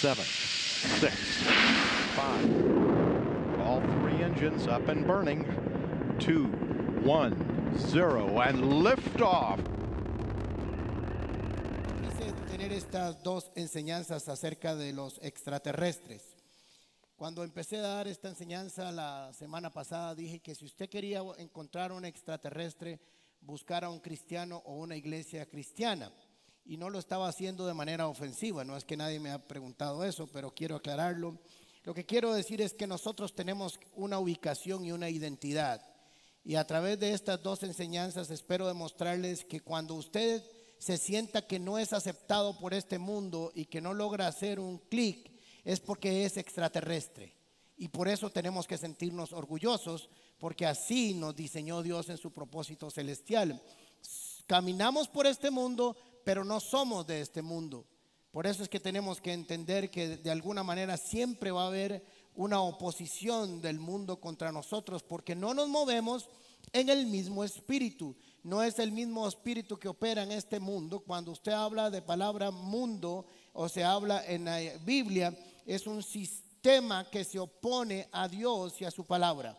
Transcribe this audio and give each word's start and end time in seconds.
seven, 0.00 0.24
six, 0.24 1.14
five. 2.16 2.48
All 3.60 3.82
three 4.00 4.22
engines 4.22 4.66
up 4.66 4.88
and 4.88 5.06
burning. 5.06 5.44
Two, 6.18 6.46
one, 7.04 7.36
zero, 7.76 8.40
and 8.40 8.62
liftoff. 8.82 9.58
Quise 12.00 12.32
tener 12.48 12.72
estas 12.72 13.22
dos 13.22 13.50
enseñanzas 13.54 14.26
acerca 14.30 14.74
de 14.74 14.94
los 14.94 15.18
extraterrestres. 15.22 16.34
Cuando 17.16 17.44
empecé 17.44 17.76
a 17.76 17.82
dar 17.82 18.08
esta 18.08 18.30
enseñanza 18.30 18.90
la 18.92 19.34
semana 19.34 19.68
pasada, 19.68 20.14
dije 20.14 20.40
que 20.40 20.54
si 20.54 20.64
usted 20.64 20.88
quería 20.88 21.20
encontrar 21.36 21.92
un 21.92 22.06
extraterrestre, 22.06 22.98
buscara 23.42 23.90
un 23.90 24.00
cristiano 24.00 24.62
o 24.64 24.76
una 24.76 24.96
iglesia 24.96 25.44
cristiana. 25.44 26.10
Y 26.64 26.76
no 26.76 26.90
lo 26.90 26.98
estaba 26.98 27.28
haciendo 27.28 27.66
de 27.66 27.74
manera 27.74 28.08
ofensiva, 28.08 28.64
no 28.64 28.76
es 28.76 28.84
que 28.84 28.96
nadie 28.96 29.18
me 29.18 29.30
ha 29.30 29.46
preguntado 29.46 30.04
eso, 30.04 30.26
pero 30.26 30.54
quiero 30.54 30.76
aclararlo. 30.76 31.38
Lo 31.84 31.94
que 31.94 32.04
quiero 32.04 32.34
decir 32.34 32.60
es 32.60 32.74
que 32.74 32.86
nosotros 32.86 33.34
tenemos 33.34 33.80
una 33.94 34.18
ubicación 34.18 34.84
y 34.84 34.92
una 34.92 35.08
identidad. 35.08 35.82
Y 36.44 36.54
a 36.54 36.66
través 36.66 36.98
de 36.98 37.12
estas 37.12 37.42
dos 37.42 37.62
enseñanzas 37.62 38.30
espero 38.30 38.68
demostrarles 38.68 39.44
que 39.44 39.60
cuando 39.60 39.94
usted 39.94 40.42
se 40.78 40.96
sienta 40.96 41.46
que 41.46 41.58
no 41.58 41.78
es 41.78 41.92
aceptado 41.92 42.58
por 42.58 42.72
este 42.72 42.98
mundo 42.98 43.52
y 43.54 43.66
que 43.66 43.80
no 43.80 43.92
logra 43.92 44.26
hacer 44.26 44.58
un 44.58 44.78
clic, 44.78 45.30
es 45.64 45.80
porque 45.80 46.24
es 46.24 46.36
extraterrestre. 46.36 47.36
Y 47.76 47.88
por 47.88 48.08
eso 48.08 48.30
tenemos 48.30 48.66
que 48.66 48.78
sentirnos 48.78 49.32
orgullosos, 49.32 50.08
porque 50.38 50.66
así 50.66 51.14
nos 51.14 51.36
diseñó 51.36 51.82
Dios 51.82 52.08
en 52.08 52.18
su 52.18 52.30
propósito 52.32 52.90
celestial. 52.90 53.62
Caminamos 54.46 55.08
por 55.08 55.26
este 55.26 55.50
mundo, 55.50 55.96
pero 56.24 56.44
no 56.44 56.60
somos 56.60 57.06
de 57.06 57.20
este 57.20 57.42
mundo. 57.42 57.86
Por 58.30 58.46
eso 58.46 58.62
es 58.62 58.68
que 58.68 58.78
tenemos 58.78 59.20
que 59.20 59.32
entender 59.32 59.90
que 59.90 60.16
de 60.16 60.30
alguna 60.30 60.62
manera 60.62 60.96
siempre 60.96 61.50
va 61.50 61.64
a 61.64 61.68
haber 61.68 62.04
una 62.34 62.60
oposición 62.60 63.60
del 63.60 63.80
mundo 63.80 64.20
contra 64.20 64.52
nosotros, 64.52 65.02
porque 65.02 65.34
no 65.34 65.52
nos 65.52 65.68
movemos 65.68 66.28
en 66.72 66.88
el 66.88 67.06
mismo 67.06 67.42
espíritu. 67.44 68.16
No 68.42 68.62
es 68.62 68.78
el 68.78 68.92
mismo 68.92 69.26
espíritu 69.26 69.78
que 69.78 69.88
opera 69.88 70.22
en 70.22 70.32
este 70.32 70.60
mundo. 70.60 71.00
Cuando 71.00 71.32
usted 71.32 71.52
habla 71.52 71.90
de 71.90 72.02
palabra 72.02 72.50
mundo 72.50 73.26
o 73.52 73.68
se 73.68 73.84
habla 73.84 74.24
en 74.26 74.44
la 74.44 74.58
Biblia, 74.84 75.36
es 75.66 75.86
un 75.86 76.02
sistema 76.02 77.08
que 77.10 77.24
se 77.24 77.38
opone 77.38 78.08
a 78.12 78.28
Dios 78.28 78.80
y 78.80 78.84
a 78.84 78.90
su 78.90 79.04
palabra. 79.04 79.58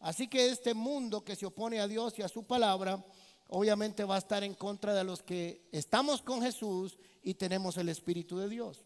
Así 0.00 0.28
que 0.28 0.48
este 0.48 0.74
mundo 0.74 1.24
que 1.24 1.36
se 1.36 1.46
opone 1.46 1.80
a 1.80 1.88
Dios 1.88 2.18
y 2.18 2.22
a 2.22 2.28
su 2.28 2.44
palabra, 2.44 3.04
obviamente 3.48 4.04
va 4.04 4.16
a 4.16 4.18
estar 4.18 4.44
en 4.44 4.54
contra 4.54 4.94
de 4.94 5.04
los 5.04 5.22
que 5.22 5.68
estamos 5.72 6.22
con 6.22 6.42
Jesús 6.42 6.98
y 7.22 7.34
tenemos 7.34 7.76
el 7.76 7.88
Espíritu 7.88 8.38
de 8.38 8.48
Dios. 8.48 8.84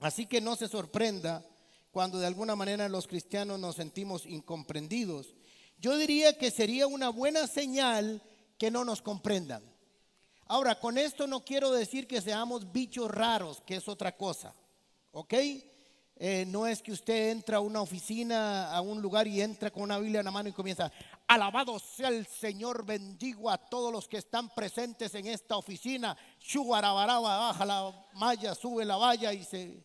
Así 0.00 0.26
que 0.26 0.40
no 0.40 0.56
se 0.56 0.68
sorprenda 0.68 1.44
cuando 1.90 2.18
de 2.18 2.26
alguna 2.26 2.56
manera 2.56 2.88
los 2.88 3.06
cristianos 3.06 3.58
nos 3.58 3.76
sentimos 3.76 4.26
incomprendidos. 4.26 5.34
Yo 5.78 5.96
diría 5.96 6.36
que 6.38 6.50
sería 6.50 6.86
una 6.86 7.08
buena 7.08 7.46
señal 7.46 8.22
que 8.58 8.70
no 8.70 8.84
nos 8.84 9.02
comprendan. 9.02 9.62
Ahora, 10.46 10.78
con 10.78 10.98
esto 10.98 11.26
no 11.26 11.44
quiero 11.44 11.70
decir 11.70 12.06
que 12.06 12.20
seamos 12.20 12.72
bichos 12.72 13.10
raros, 13.10 13.62
que 13.64 13.76
es 13.76 13.88
otra 13.88 14.16
cosa. 14.16 14.54
¿Ok? 15.12 15.34
Eh, 16.22 16.44
no 16.46 16.66
es 16.66 16.82
que 16.82 16.92
usted 16.92 17.30
entra 17.30 17.56
a 17.56 17.60
una 17.60 17.80
oficina, 17.80 18.70
a 18.70 18.82
un 18.82 19.00
lugar 19.00 19.26
y 19.26 19.40
entra 19.40 19.70
con 19.70 19.84
una 19.84 19.98
Biblia 19.98 20.18
en 20.18 20.26
la 20.26 20.30
mano 20.30 20.50
y 20.50 20.52
comienza, 20.52 20.92
alabado 21.26 21.78
sea 21.78 22.08
el 22.08 22.26
Señor, 22.26 22.84
bendigo 22.84 23.48
a 23.48 23.56
todos 23.56 23.90
los 23.90 24.06
que 24.06 24.18
están 24.18 24.54
presentes 24.54 25.14
en 25.14 25.28
esta 25.28 25.56
oficina. 25.56 26.14
Chuarabaraba, 26.38 27.38
baja 27.38 27.64
la 27.64 28.06
malla, 28.12 28.54
sube 28.54 28.84
la 28.84 28.98
valla 28.98 29.32
y 29.32 29.44
se... 29.44 29.82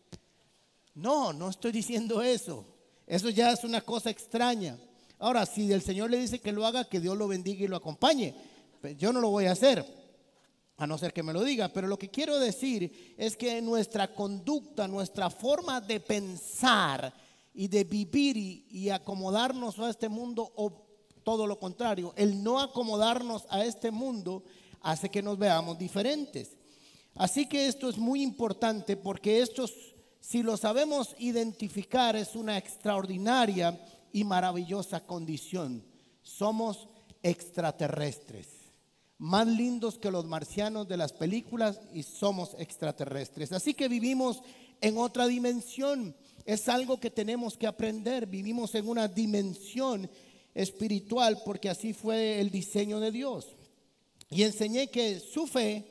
No, 0.94 1.32
no 1.32 1.48
estoy 1.48 1.72
diciendo 1.72 2.20
eso. 2.20 2.66
Eso 3.06 3.30
ya 3.30 3.50
es 3.52 3.64
una 3.64 3.80
cosa 3.80 4.10
extraña. 4.10 4.78
Ahora, 5.18 5.46
si 5.46 5.72
el 5.72 5.80
Señor 5.80 6.10
le 6.10 6.18
dice 6.18 6.42
que 6.42 6.52
lo 6.52 6.66
haga, 6.66 6.84
que 6.84 7.00
Dios 7.00 7.16
lo 7.16 7.28
bendiga 7.28 7.64
y 7.64 7.68
lo 7.68 7.76
acompañe. 7.76 8.34
Yo 8.98 9.10
no 9.10 9.22
lo 9.22 9.30
voy 9.30 9.46
a 9.46 9.52
hacer 9.52 10.05
a 10.78 10.86
no 10.86 10.98
ser 10.98 11.12
que 11.12 11.22
me 11.22 11.32
lo 11.32 11.42
diga, 11.42 11.68
pero 11.68 11.86
lo 11.86 11.98
que 11.98 12.10
quiero 12.10 12.38
decir 12.38 13.14
es 13.16 13.36
que 13.36 13.62
nuestra 13.62 14.12
conducta, 14.12 14.86
nuestra 14.86 15.30
forma 15.30 15.80
de 15.80 16.00
pensar 16.00 17.12
y 17.54 17.68
de 17.68 17.84
vivir 17.84 18.36
y, 18.36 18.90
acomodarnos 18.90 19.78
a 19.78 19.88
este 19.88 20.10
mundo, 20.10 20.52
o 20.56 20.70
todo 21.24 21.46
lo 21.46 21.58
contrario, 21.58 22.12
el 22.16 22.42
no 22.42 22.60
acomodarnos 22.60 23.46
a 23.48 23.64
este 23.64 23.90
mundo 23.90 24.44
hace 24.82 25.08
que 25.08 25.22
nos 25.22 25.38
veamos 25.38 25.78
diferentes. 25.78 26.56
Así 27.14 27.46
que 27.46 27.66
esto 27.66 27.88
es 27.88 27.96
muy 27.96 28.22
importante 28.22 28.98
porque 28.98 29.40
esto, 29.40 29.66
si 30.20 30.42
lo 30.42 30.58
sabemos 30.58 31.16
identificar, 31.18 32.14
es 32.16 32.36
una 32.36 32.58
extraordinaria 32.58 33.80
y 34.12 34.24
maravillosa 34.24 35.00
condición. 35.00 35.82
Somos 36.22 36.86
extraterrestres 37.22 38.55
más 39.18 39.46
lindos 39.46 39.98
que 39.98 40.10
los 40.10 40.26
marcianos 40.26 40.88
de 40.88 40.96
las 40.96 41.12
películas 41.12 41.80
y 41.92 42.02
somos 42.02 42.54
extraterrestres. 42.58 43.52
Así 43.52 43.74
que 43.74 43.88
vivimos 43.88 44.42
en 44.80 44.98
otra 44.98 45.26
dimensión. 45.26 46.14
Es 46.44 46.68
algo 46.68 47.00
que 47.00 47.10
tenemos 47.10 47.56
que 47.56 47.66
aprender. 47.66 48.26
Vivimos 48.26 48.74
en 48.74 48.88
una 48.88 49.08
dimensión 49.08 50.08
espiritual 50.54 51.42
porque 51.44 51.70
así 51.70 51.92
fue 51.92 52.40
el 52.40 52.50
diseño 52.50 53.00
de 53.00 53.10
Dios. 53.10 53.56
Y 54.30 54.42
enseñé 54.42 54.88
que 54.88 55.20
su 55.20 55.46
fe 55.46 55.86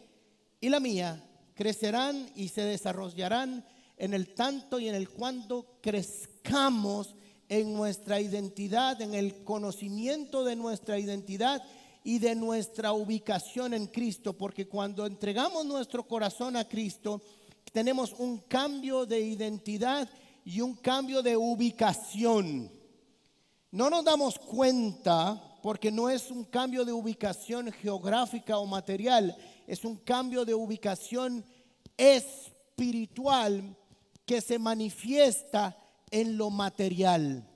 y 0.61 0.69
la 0.69 0.79
mía 0.79 1.23
crecerán 1.55 2.29
y 2.35 2.49
se 2.49 2.61
desarrollarán 2.61 3.65
en 3.97 4.13
el 4.13 4.33
tanto 4.33 4.79
y 4.79 4.87
en 4.89 4.95
el 4.95 5.09
cuando 5.09 5.77
crezcamos 5.81 7.15
en 7.47 7.73
nuestra 7.73 8.19
identidad, 8.19 9.01
en 9.01 9.13
el 9.13 9.43
conocimiento 9.43 10.43
de 10.43 10.55
nuestra 10.55 10.99
identidad 10.99 11.63
y 12.07 12.19
de 12.19 12.35
nuestra 12.35 12.93
ubicación 12.93 13.73
en 13.73 13.87
Cristo, 13.87 14.37
porque 14.37 14.67
cuando 14.67 15.07
entregamos 15.07 15.65
nuestro 15.65 16.07
corazón 16.07 16.55
a 16.55 16.67
Cristo, 16.67 17.19
tenemos 17.73 18.13
un 18.13 18.37
cambio 18.41 19.07
de 19.07 19.19
identidad 19.21 20.07
y 20.45 20.61
un 20.61 20.75
cambio 20.75 21.23
de 21.23 21.35
ubicación. 21.35 22.71
No 23.71 23.89
nos 23.89 24.05
damos 24.05 24.37
cuenta 24.37 25.57
porque 25.63 25.91
no 25.91 26.07
es 26.07 26.29
un 26.29 26.43
cambio 26.43 26.85
de 26.85 26.93
ubicación 26.93 27.71
geográfica 27.71 28.59
o 28.59 28.67
material, 28.67 29.35
es 29.65 29.83
un 29.83 29.97
cambio 29.97 30.45
de 30.45 30.53
ubicación 30.53 31.43
espiritual 31.97 33.75
que 34.27 34.41
se 34.41 34.59
manifiesta 34.59 35.75
en 36.11 36.37
lo 36.37 36.51
material. 36.51 37.49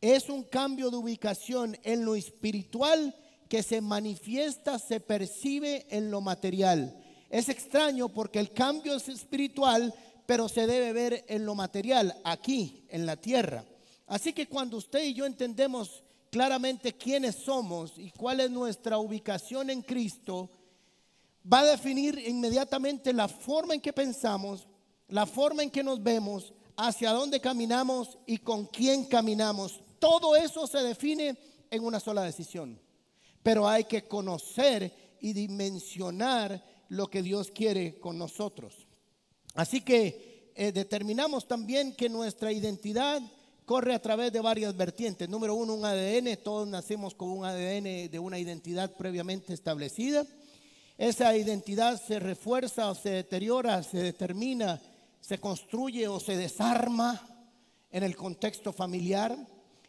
Es 0.00 0.28
un 0.28 0.42
cambio 0.42 0.90
de 0.90 0.96
ubicación 0.96 1.78
en 1.84 2.04
lo 2.04 2.16
espiritual 2.16 3.14
que 3.48 3.62
se 3.62 3.80
manifiesta, 3.80 4.78
se 4.78 5.00
percibe 5.00 5.86
en 5.90 6.10
lo 6.10 6.20
material. 6.20 6.94
Es 7.30 7.48
extraño 7.48 8.08
porque 8.08 8.38
el 8.38 8.52
cambio 8.52 8.94
es 8.94 9.08
espiritual, 9.08 9.92
pero 10.26 10.48
se 10.48 10.66
debe 10.66 10.92
ver 10.92 11.24
en 11.28 11.46
lo 11.46 11.54
material, 11.54 12.14
aquí, 12.24 12.84
en 12.90 13.06
la 13.06 13.16
tierra. 13.16 13.64
Así 14.06 14.32
que 14.32 14.46
cuando 14.46 14.76
usted 14.76 15.02
y 15.04 15.14
yo 15.14 15.26
entendemos 15.26 16.04
claramente 16.30 16.92
quiénes 16.92 17.36
somos 17.36 17.94
y 17.96 18.10
cuál 18.10 18.40
es 18.40 18.50
nuestra 18.50 18.98
ubicación 18.98 19.70
en 19.70 19.82
Cristo, 19.82 20.50
va 21.50 21.60
a 21.60 21.66
definir 21.66 22.18
inmediatamente 22.18 23.12
la 23.12 23.28
forma 23.28 23.74
en 23.74 23.80
que 23.80 23.92
pensamos, 23.92 24.66
la 25.08 25.24
forma 25.24 25.62
en 25.62 25.70
que 25.70 25.82
nos 25.82 26.02
vemos, 26.02 26.52
hacia 26.76 27.12
dónde 27.12 27.40
caminamos 27.40 28.18
y 28.26 28.38
con 28.38 28.66
quién 28.66 29.04
caminamos. 29.06 29.80
Todo 29.98 30.36
eso 30.36 30.66
se 30.66 30.78
define 30.78 31.36
en 31.70 31.84
una 31.84 31.98
sola 31.98 32.22
decisión 32.22 32.78
pero 33.48 33.66
hay 33.66 33.84
que 33.84 34.02
conocer 34.02 34.92
y 35.22 35.32
dimensionar 35.32 36.62
lo 36.90 37.08
que 37.08 37.22
Dios 37.22 37.50
quiere 37.50 37.98
con 37.98 38.18
nosotros. 38.18 38.86
Así 39.54 39.80
que 39.80 40.52
eh, 40.54 40.70
determinamos 40.70 41.48
también 41.48 41.94
que 41.94 42.10
nuestra 42.10 42.52
identidad 42.52 43.22
corre 43.64 43.94
a 43.94 44.02
través 44.02 44.34
de 44.34 44.42
varias 44.42 44.76
vertientes. 44.76 45.30
Número 45.30 45.54
uno, 45.54 45.72
un 45.72 45.86
ADN. 45.86 46.36
Todos 46.44 46.68
nacemos 46.68 47.14
con 47.14 47.30
un 47.30 47.46
ADN 47.46 48.10
de 48.10 48.18
una 48.18 48.38
identidad 48.38 48.94
previamente 48.94 49.54
establecida. 49.54 50.26
Esa 50.98 51.34
identidad 51.34 51.98
se 52.06 52.18
refuerza 52.18 52.90
o 52.90 52.94
se 52.94 53.08
deteriora, 53.08 53.82
se 53.82 53.96
determina, 53.96 54.78
se 55.22 55.38
construye 55.38 56.06
o 56.06 56.20
se 56.20 56.36
desarma 56.36 57.18
en 57.90 58.02
el 58.02 58.14
contexto 58.14 58.74
familiar 58.74 59.38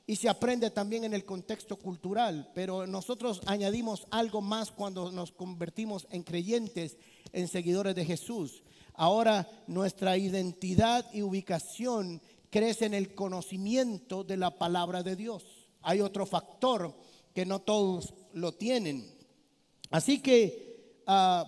y 0.09 0.15
se 0.15 0.27
aprende 0.27 0.71
también 0.71 1.03
en 1.03 1.13
el 1.13 1.23
contexto 1.23 1.75
cultural, 1.75 2.49
pero 2.55 2.87
nosotros 2.87 3.41
añadimos 3.45 4.07
algo 4.09 4.41
más 4.41 4.71
cuando 4.71 5.11
nos 5.11 5.31
convertimos 5.31 6.07
en 6.09 6.23
creyentes, 6.23 6.97
en 7.31 7.47
seguidores 7.47 7.93
de 7.93 8.05
Jesús. 8.05 8.63
Ahora 8.95 9.47
nuestra 9.67 10.17
identidad 10.17 11.05
y 11.13 11.21
ubicación 11.21 12.23
crece 12.49 12.87
en 12.87 12.95
el 12.95 13.13
conocimiento 13.13 14.23
de 14.23 14.37
la 14.37 14.57
palabra 14.57 15.03
de 15.03 15.15
Dios. 15.15 15.45
Hay 15.83 16.01
otro 16.01 16.25
factor 16.25 16.91
que 17.35 17.45
no 17.45 17.59
todos 17.59 18.15
lo 18.33 18.51
tienen. 18.53 19.15
Así 19.91 20.23
que 20.23 21.03
ah, 21.05 21.45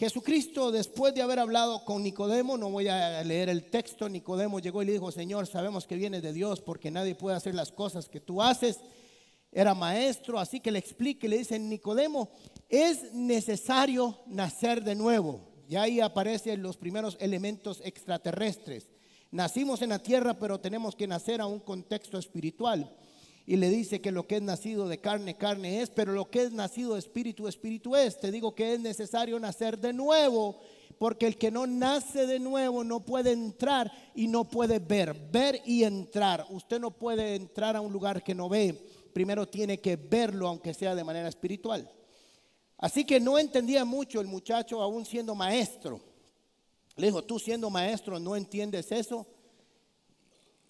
Jesucristo, 0.00 0.72
después 0.72 1.12
de 1.12 1.20
haber 1.20 1.38
hablado 1.38 1.84
con 1.84 2.02
Nicodemo, 2.02 2.56
no 2.56 2.70
voy 2.70 2.88
a 2.88 3.22
leer 3.22 3.50
el 3.50 3.64
texto, 3.64 4.08
Nicodemo 4.08 4.58
llegó 4.58 4.82
y 4.82 4.86
le 4.86 4.92
dijo, 4.92 5.12
Señor, 5.12 5.46
sabemos 5.46 5.86
que 5.86 5.94
viene 5.94 6.22
de 6.22 6.32
Dios 6.32 6.62
porque 6.62 6.90
nadie 6.90 7.14
puede 7.14 7.36
hacer 7.36 7.54
las 7.54 7.70
cosas 7.70 8.08
que 8.08 8.18
tú 8.18 8.40
haces. 8.40 8.80
Era 9.52 9.74
maestro, 9.74 10.38
así 10.38 10.58
que 10.58 10.70
le 10.70 10.78
explique, 10.78 11.28
le 11.28 11.36
dice, 11.36 11.58
Nicodemo, 11.58 12.30
es 12.70 13.12
necesario 13.12 14.20
nacer 14.26 14.82
de 14.82 14.94
nuevo. 14.94 15.42
Y 15.68 15.76
ahí 15.76 16.00
aparecen 16.00 16.62
los 16.62 16.78
primeros 16.78 17.18
elementos 17.20 17.82
extraterrestres. 17.84 18.88
Nacimos 19.30 19.82
en 19.82 19.90
la 19.90 19.98
tierra, 19.98 20.38
pero 20.38 20.60
tenemos 20.60 20.96
que 20.96 21.06
nacer 21.06 21.42
a 21.42 21.46
un 21.46 21.60
contexto 21.60 22.16
espiritual 22.16 22.90
y 23.50 23.56
le 23.56 23.68
dice 23.68 24.00
que 24.00 24.12
lo 24.12 24.28
que 24.28 24.36
es 24.36 24.42
nacido 24.42 24.86
de 24.86 24.98
carne, 24.98 25.36
carne 25.36 25.82
es, 25.82 25.90
pero 25.90 26.12
lo 26.12 26.30
que 26.30 26.44
es 26.44 26.52
nacido 26.52 26.92
de 26.92 27.00
espíritu, 27.00 27.48
espíritu 27.48 27.96
es. 27.96 28.20
Te 28.20 28.30
digo 28.30 28.54
que 28.54 28.74
es 28.74 28.78
necesario 28.78 29.40
nacer 29.40 29.76
de 29.76 29.92
nuevo, 29.92 30.60
porque 30.98 31.26
el 31.26 31.36
que 31.36 31.50
no 31.50 31.66
nace 31.66 32.28
de 32.28 32.38
nuevo 32.38 32.84
no 32.84 33.00
puede 33.00 33.32
entrar 33.32 33.90
y 34.14 34.28
no 34.28 34.44
puede 34.48 34.78
ver, 34.78 35.16
ver 35.32 35.60
y 35.66 35.82
entrar. 35.82 36.46
Usted 36.50 36.78
no 36.78 36.92
puede 36.92 37.34
entrar 37.34 37.74
a 37.74 37.80
un 37.80 37.92
lugar 37.92 38.22
que 38.22 38.36
no 38.36 38.48
ve, 38.48 38.72
primero 39.12 39.48
tiene 39.48 39.80
que 39.80 39.96
verlo, 39.96 40.46
aunque 40.46 40.72
sea 40.72 40.94
de 40.94 41.02
manera 41.02 41.28
espiritual. 41.28 41.90
Así 42.78 43.04
que 43.04 43.18
no 43.18 43.36
entendía 43.36 43.84
mucho 43.84 44.20
el 44.20 44.28
muchacho, 44.28 44.80
aún 44.80 45.04
siendo 45.04 45.34
maestro. 45.34 46.00
Le 46.94 47.08
dijo, 47.08 47.24
tú 47.24 47.40
siendo 47.40 47.68
maestro, 47.68 48.20
¿no 48.20 48.36
entiendes 48.36 48.92
eso? 48.92 49.26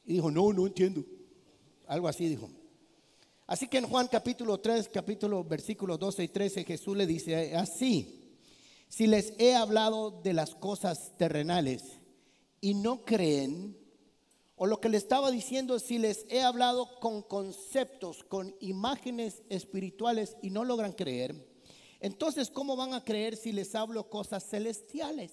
Y 0.06 0.15
dijo, 0.15 0.31
no, 0.31 0.50
no 0.55 0.67
entiendo. 0.67 1.05
Algo 1.87 2.09
así 2.09 2.27
dijo. 2.27 2.49
Así 3.50 3.67
que 3.67 3.79
en 3.79 3.88
Juan 3.88 4.06
capítulo 4.06 4.61
3, 4.61 4.91
capítulo 4.91 5.43
versículos 5.43 5.99
12 5.99 6.23
y 6.23 6.29
13, 6.29 6.62
Jesús 6.62 6.97
le 6.97 7.05
dice 7.05 7.56
así, 7.56 8.38
si 8.88 9.08
les 9.08 9.32
he 9.41 9.56
hablado 9.56 10.12
de 10.23 10.35
las 10.35 10.55
cosas 10.55 11.17
terrenales 11.19 11.99
y 12.61 12.75
no 12.75 13.05
creen, 13.05 13.76
o 14.55 14.67
lo 14.67 14.81
que 14.81 14.88
le 14.88 14.97
estaba 14.97 15.32
diciendo, 15.32 15.81
si 15.81 15.99
les 15.99 16.26
he 16.29 16.43
hablado 16.43 17.00
con 17.00 17.23
conceptos, 17.23 18.23
con 18.23 18.55
imágenes 18.61 19.43
espirituales 19.49 20.37
y 20.43 20.50
no 20.50 20.64
logran 20.64 20.93
creer, 20.93 21.35
entonces 21.99 22.50
¿cómo 22.50 22.76
van 22.76 22.94
a 22.94 23.03
creer 23.03 23.37
si 23.37 23.50
les 23.50 23.75
hablo 23.75 24.08
cosas 24.08 24.49
celestiales? 24.49 25.32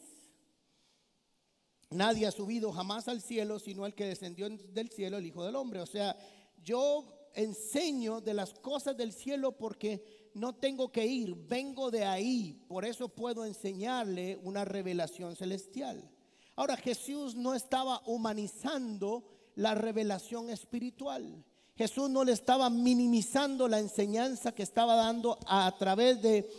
Nadie 1.91 2.25
ha 2.25 2.31
subido 2.31 2.71
jamás 2.71 3.07
al 3.09 3.21
cielo, 3.21 3.59
sino 3.59 3.85
el 3.85 3.93
que 3.93 4.07
descendió 4.07 4.49
del 4.49 4.89
cielo, 4.89 5.17
el 5.17 5.27
Hijo 5.27 5.45
del 5.45 5.55
Hombre. 5.55 5.81
O 5.81 5.85
sea, 5.85 6.17
yo 6.63 7.16
enseño 7.37 8.19
de 8.19 8.33
las 8.33 8.53
cosas 8.55 8.97
del 8.97 9.13
cielo 9.13 9.53
porque 9.53 10.29
no 10.33 10.55
tengo 10.55 10.91
que 10.91 11.05
ir, 11.05 11.35
vengo 11.35 11.89
de 11.89 12.03
ahí, 12.03 12.59
por 12.67 12.83
eso 12.83 13.09
puedo 13.09 13.45
enseñarle 13.45 14.37
una 14.43 14.65
revelación 14.65 15.35
celestial. 15.35 16.09
Ahora 16.55 16.75
Jesús 16.75 17.35
no 17.35 17.53
estaba 17.53 18.01
humanizando 18.05 19.23
la 19.55 19.75
revelación 19.75 20.49
espiritual. 20.49 21.43
Jesús 21.75 22.09
no 22.09 22.23
le 22.23 22.31
estaba 22.31 22.69
minimizando 22.71 23.67
la 23.67 23.79
enseñanza 23.79 24.51
que 24.51 24.63
estaba 24.63 24.95
dando 24.95 25.37
a, 25.45 25.75
través 25.77 26.19
de 26.21 26.49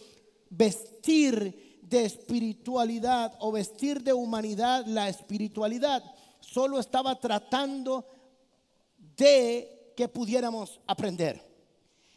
vestir 0.51 1.81
de 1.83 2.05
espiritualidad 2.05 3.35
o 3.41 3.51
vestir 3.51 4.03
de 4.03 4.13
humanidad 4.13 4.87
la 4.87 5.09
espiritualidad. 5.09 6.05
Solo 6.39 6.79
estaba 6.79 7.19
tratando 7.19 8.07
de 9.17 9.78
que 9.99 10.07
pudiéramos 10.07 10.79
aprender. 10.87 11.43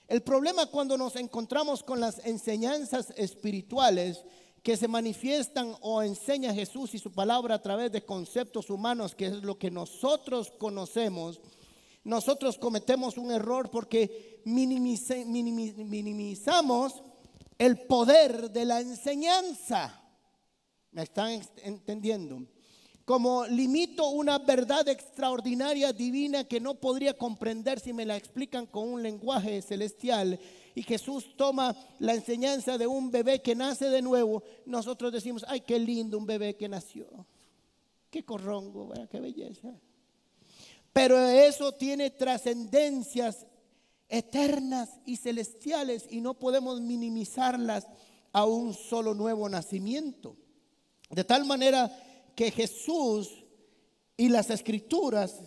El 0.07 0.22
problema 0.22 0.68
cuando 0.68 0.95
nos 1.00 1.16
encontramos 1.16 1.81
con 1.81 2.00
las 2.00 2.24
enseñanzas 2.24 3.12
espirituales 3.18 4.24
que 4.62 4.78
se 4.78 4.88
manifiestan 4.88 5.74
o 5.81 6.04
enseña 6.04 6.54
Jesús 6.54 6.94
y 6.94 7.00
su 7.00 7.12
palabra 7.12 7.56
a 7.56 7.62
través 7.63 7.92
de 7.92 8.06
conceptos 8.06 8.69
humanos, 8.69 9.16
que 9.16 9.25
es 9.25 9.42
lo 9.42 9.57
que 9.57 9.72
nosotros 9.72 10.51
conocemos, 10.60 11.42
nosotros 12.04 12.60
cometemos 12.60 13.18
un 13.18 13.31
error 13.31 13.72
porque 13.72 14.44
minimizamos 14.45 15.33
el 17.57 17.80
poder 17.88 18.51
de 18.51 18.66
la 18.66 18.80
enseñanza. 18.80 20.04
¿Me 20.92 21.01
están 21.01 21.42
entendiendo? 21.63 22.44
Como 23.11 23.45
limito 23.45 24.07
una 24.07 24.39
verdad 24.39 24.87
extraordinaria, 24.87 25.91
divina, 25.91 26.45
que 26.45 26.61
no 26.61 26.75
podría 26.75 27.13
comprender 27.13 27.77
si 27.77 27.91
me 27.91 28.05
la 28.05 28.15
explican 28.15 28.65
con 28.65 28.87
un 28.87 29.03
lenguaje 29.03 29.61
celestial. 29.61 30.39
Y 30.75 30.83
Jesús 30.83 31.35
toma 31.35 31.75
la 31.99 32.13
enseñanza 32.13 32.77
de 32.77 32.87
un 32.87 33.11
bebé 33.11 33.41
que 33.41 33.53
nace 33.53 33.89
de 33.89 34.01
nuevo. 34.01 34.43
Nosotros 34.65 35.11
decimos, 35.11 35.43
ay, 35.49 35.59
qué 35.59 35.77
lindo 35.77 36.17
un 36.17 36.25
bebé 36.25 36.55
que 36.55 36.69
nació. 36.69 37.27
Qué 38.09 38.23
corrongo, 38.23 38.93
qué 39.11 39.19
belleza. 39.19 39.73
Pero 40.93 41.19
eso 41.19 41.73
tiene 41.73 42.11
trascendencias 42.11 43.45
eternas 44.07 45.01
y 45.05 45.17
celestiales 45.17 46.05
y 46.09 46.21
no 46.21 46.35
podemos 46.35 46.79
minimizarlas 46.79 47.87
a 48.31 48.45
un 48.45 48.73
solo 48.73 49.13
nuevo 49.13 49.49
nacimiento. 49.49 50.37
De 51.09 51.25
tal 51.25 51.43
manera 51.43 51.91
que 52.36 52.51
Jesús 52.51 53.44
y 54.18 54.30
las 54.30 54.50
escrituras 54.50 55.39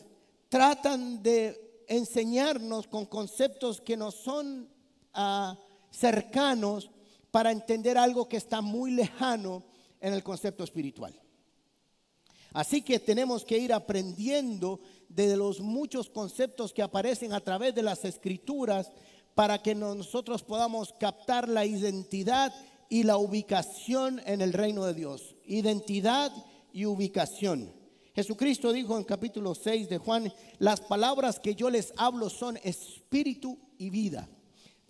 tratan 0.49 1.23
de 1.23 1.85
enseñarnos 1.89 2.87
con 2.87 3.07
conceptos 3.07 3.81
que 3.81 3.97
no 3.97 4.11
son 4.11 4.69
ah, 5.13 5.59
cercanos 5.91 6.91
para 7.31 7.51
entender 7.51 7.99
algo 7.99 8.29
que 8.29 8.37
está 8.37 8.61
muy 8.61 8.93
lejano 8.93 9.65
en 10.01 10.15
el 10.15 10.23
concepto 10.23 10.65
espiritual. 10.65 11.19
Así 12.53 12.83
que 12.83 13.01
tenemos 13.01 13.45
que 13.45 13.59
ir 13.59 13.73
aprendiendo 13.73 14.81
de 15.09 15.37
los 15.37 15.61
muchos 15.61 16.09
conceptos 16.09 16.73
que 16.73 16.83
aparecen 16.83 17.33
a 17.33 17.41
través 17.41 17.75
de 17.75 17.83
las 17.83 18.05
escrituras 18.05 18.93
para 19.35 19.61
que 19.61 19.75
nosotros 19.75 20.45
podamos 20.45 20.93
captar 20.93 21.49
la 21.49 21.67
identidad 21.67 22.55
y 22.89 23.03
la 23.03 23.17
ubicación 23.17 24.21
en 24.25 24.41
el 24.41 24.53
reino 24.53 24.85
de 24.85 24.95
Dios. 24.95 25.35
Identidad 25.45 26.33
y 26.75 26.85
ubicación. 26.85 27.73
Jesucristo 28.15 28.73
dijo 28.73 28.99
en 28.99 29.05
capítulo 29.05 29.55
6 29.55 29.88
de 29.88 29.99
Juan, 29.99 30.31
las 30.59 30.81
palabras 30.81 31.41
que 31.41 31.55
yo 31.55 31.71
les 31.71 31.94
hablo 31.97 32.29
son 32.29 32.59
espíritu 32.62 33.59
y 33.79 33.91
vida. 33.91 34.29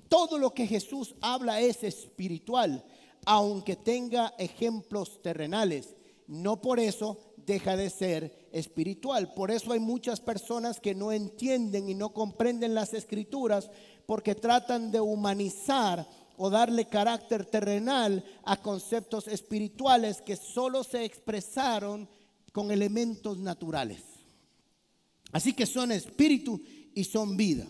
Todo 0.08 0.38
lo 0.38 0.52
que 0.52 0.66
Jesús 0.66 1.14
habla 1.20 1.60
es 1.60 1.84
espiritual, 1.84 2.84
aunque 3.24 3.76
tenga 3.76 4.34
ejemplos 4.38 5.22
terrenales. 5.22 5.94
No 6.26 6.60
por 6.60 6.80
eso 6.80 7.18
deja 7.36 7.76
de 7.76 7.90
ser 7.90 8.48
espiritual. 8.50 9.34
Por 9.34 9.50
eso 9.50 9.72
hay 9.72 9.80
muchas 9.80 10.20
personas 10.20 10.80
que 10.80 10.94
no 10.94 11.12
entienden 11.12 11.88
y 11.88 11.94
no 11.94 12.14
comprenden 12.14 12.74
las 12.74 12.94
escrituras 12.94 13.70
porque 14.06 14.34
tratan 14.34 14.90
de 14.90 15.00
humanizar 15.00 16.08
o 16.36 16.50
darle 16.50 16.86
carácter 16.86 17.44
terrenal 17.46 18.24
a 18.44 18.56
conceptos 18.60 19.28
espirituales 19.28 20.20
que 20.20 20.36
solo 20.36 20.82
se 20.84 21.04
expresaron 21.04 22.08
con 22.52 22.70
elementos 22.70 23.38
naturales. 23.38 24.02
Así 25.32 25.52
que 25.52 25.66
son 25.66 25.92
espíritu 25.92 26.60
y 26.94 27.04
son 27.04 27.36
vida. 27.36 27.66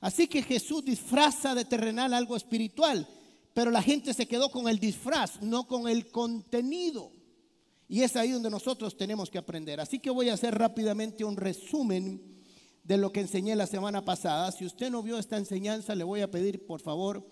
Así 0.00 0.26
que 0.26 0.42
Jesús 0.42 0.84
disfraza 0.84 1.54
de 1.54 1.64
terrenal 1.64 2.12
algo 2.12 2.36
espiritual, 2.36 3.08
pero 3.54 3.70
la 3.70 3.82
gente 3.82 4.12
se 4.12 4.26
quedó 4.26 4.50
con 4.50 4.68
el 4.68 4.78
disfraz, 4.78 5.40
no 5.40 5.66
con 5.66 5.88
el 5.88 6.10
contenido. 6.10 7.10
Y 7.88 8.02
es 8.02 8.16
ahí 8.16 8.30
donde 8.30 8.50
nosotros 8.50 8.96
tenemos 8.96 9.30
que 9.30 9.38
aprender. 9.38 9.80
Así 9.80 9.98
que 9.98 10.10
voy 10.10 10.28
a 10.28 10.34
hacer 10.34 10.54
rápidamente 10.54 11.24
un 11.24 11.36
resumen 11.36 12.20
de 12.82 12.98
lo 12.98 13.12
que 13.12 13.20
enseñé 13.20 13.56
la 13.56 13.66
semana 13.66 14.04
pasada. 14.04 14.52
Si 14.52 14.66
usted 14.66 14.90
no 14.90 15.02
vio 15.02 15.18
esta 15.18 15.38
enseñanza, 15.38 15.94
le 15.94 16.04
voy 16.04 16.20
a 16.20 16.30
pedir 16.30 16.66
por 16.66 16.80
favor 16.80 17.26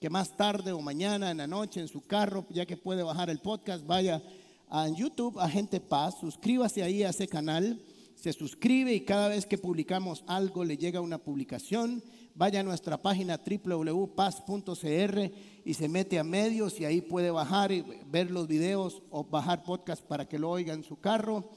que 0.00 0.10
más 0.10 0.36
tarde 0.36 0.72
o 0.72 0.80
mañana 0.80 1.30
en 1.30 1.38
la 1.38 1.46
noche 1.46 1.80
en 1.80 1.88
su 1.88 2.02
carro, 2.02 2.46
ya 2.50 2.66
que 2.66 2.76
puede 2.76 3.02
bajar 3.02 3.30
el 3.30 3.40
podcast, 3.40 3.84
vaya 3.86 4.22
a 4.68 4.88
YouTube, 4.88 5.38
a 5.40 5.48
Gente 5.48 5.80
Paz, 5.80 6.16
suscríbase 6.20 6.82
ahí 6.82 7.02
a 7.02 7.10
ese 7.10 7.26
canal, 7.26 7.80
se 8.14 8.32
suscribe 8.32 8.94
y 8.94 9.04
cada 9.04 9.28
vez 9.28 9.46
que 9.46 9.58
publicamos 9.58 10.24
algo 10.26 10.64
le 10.64 10.76
llega 10.76 11.00
una 11.00 11.18
publicación. 11.18 12.02
Vaya 12.34 12.60
a 12.60 12.62
nuestra 12.64 13.00
página 13.00 13.40
www.paz.cr 13.64 15.32
y 15.64 15.74
se 15.74 15.88
mete 15.88 16.18
a 16.18 16.24
medios 16.24 16.78
y 16.80 16.84
ahí 16.84 17.00
puede 17.00 17.32
bajar 17.32 17.72
y 17.72 17.84
ver 18.06 18.30
los 18.30 18.46
videos 18.46 19.02
o 19.10 19.24
bajar 19.24 19.64
podcast 19.64 20.02
para 20.04 20.28
que 20.28 20.38
lo 20.38 20.50
oiga 20.50 20.74
en 20.74 20.84
su 20.84 21.00
carro. 21.00 21.50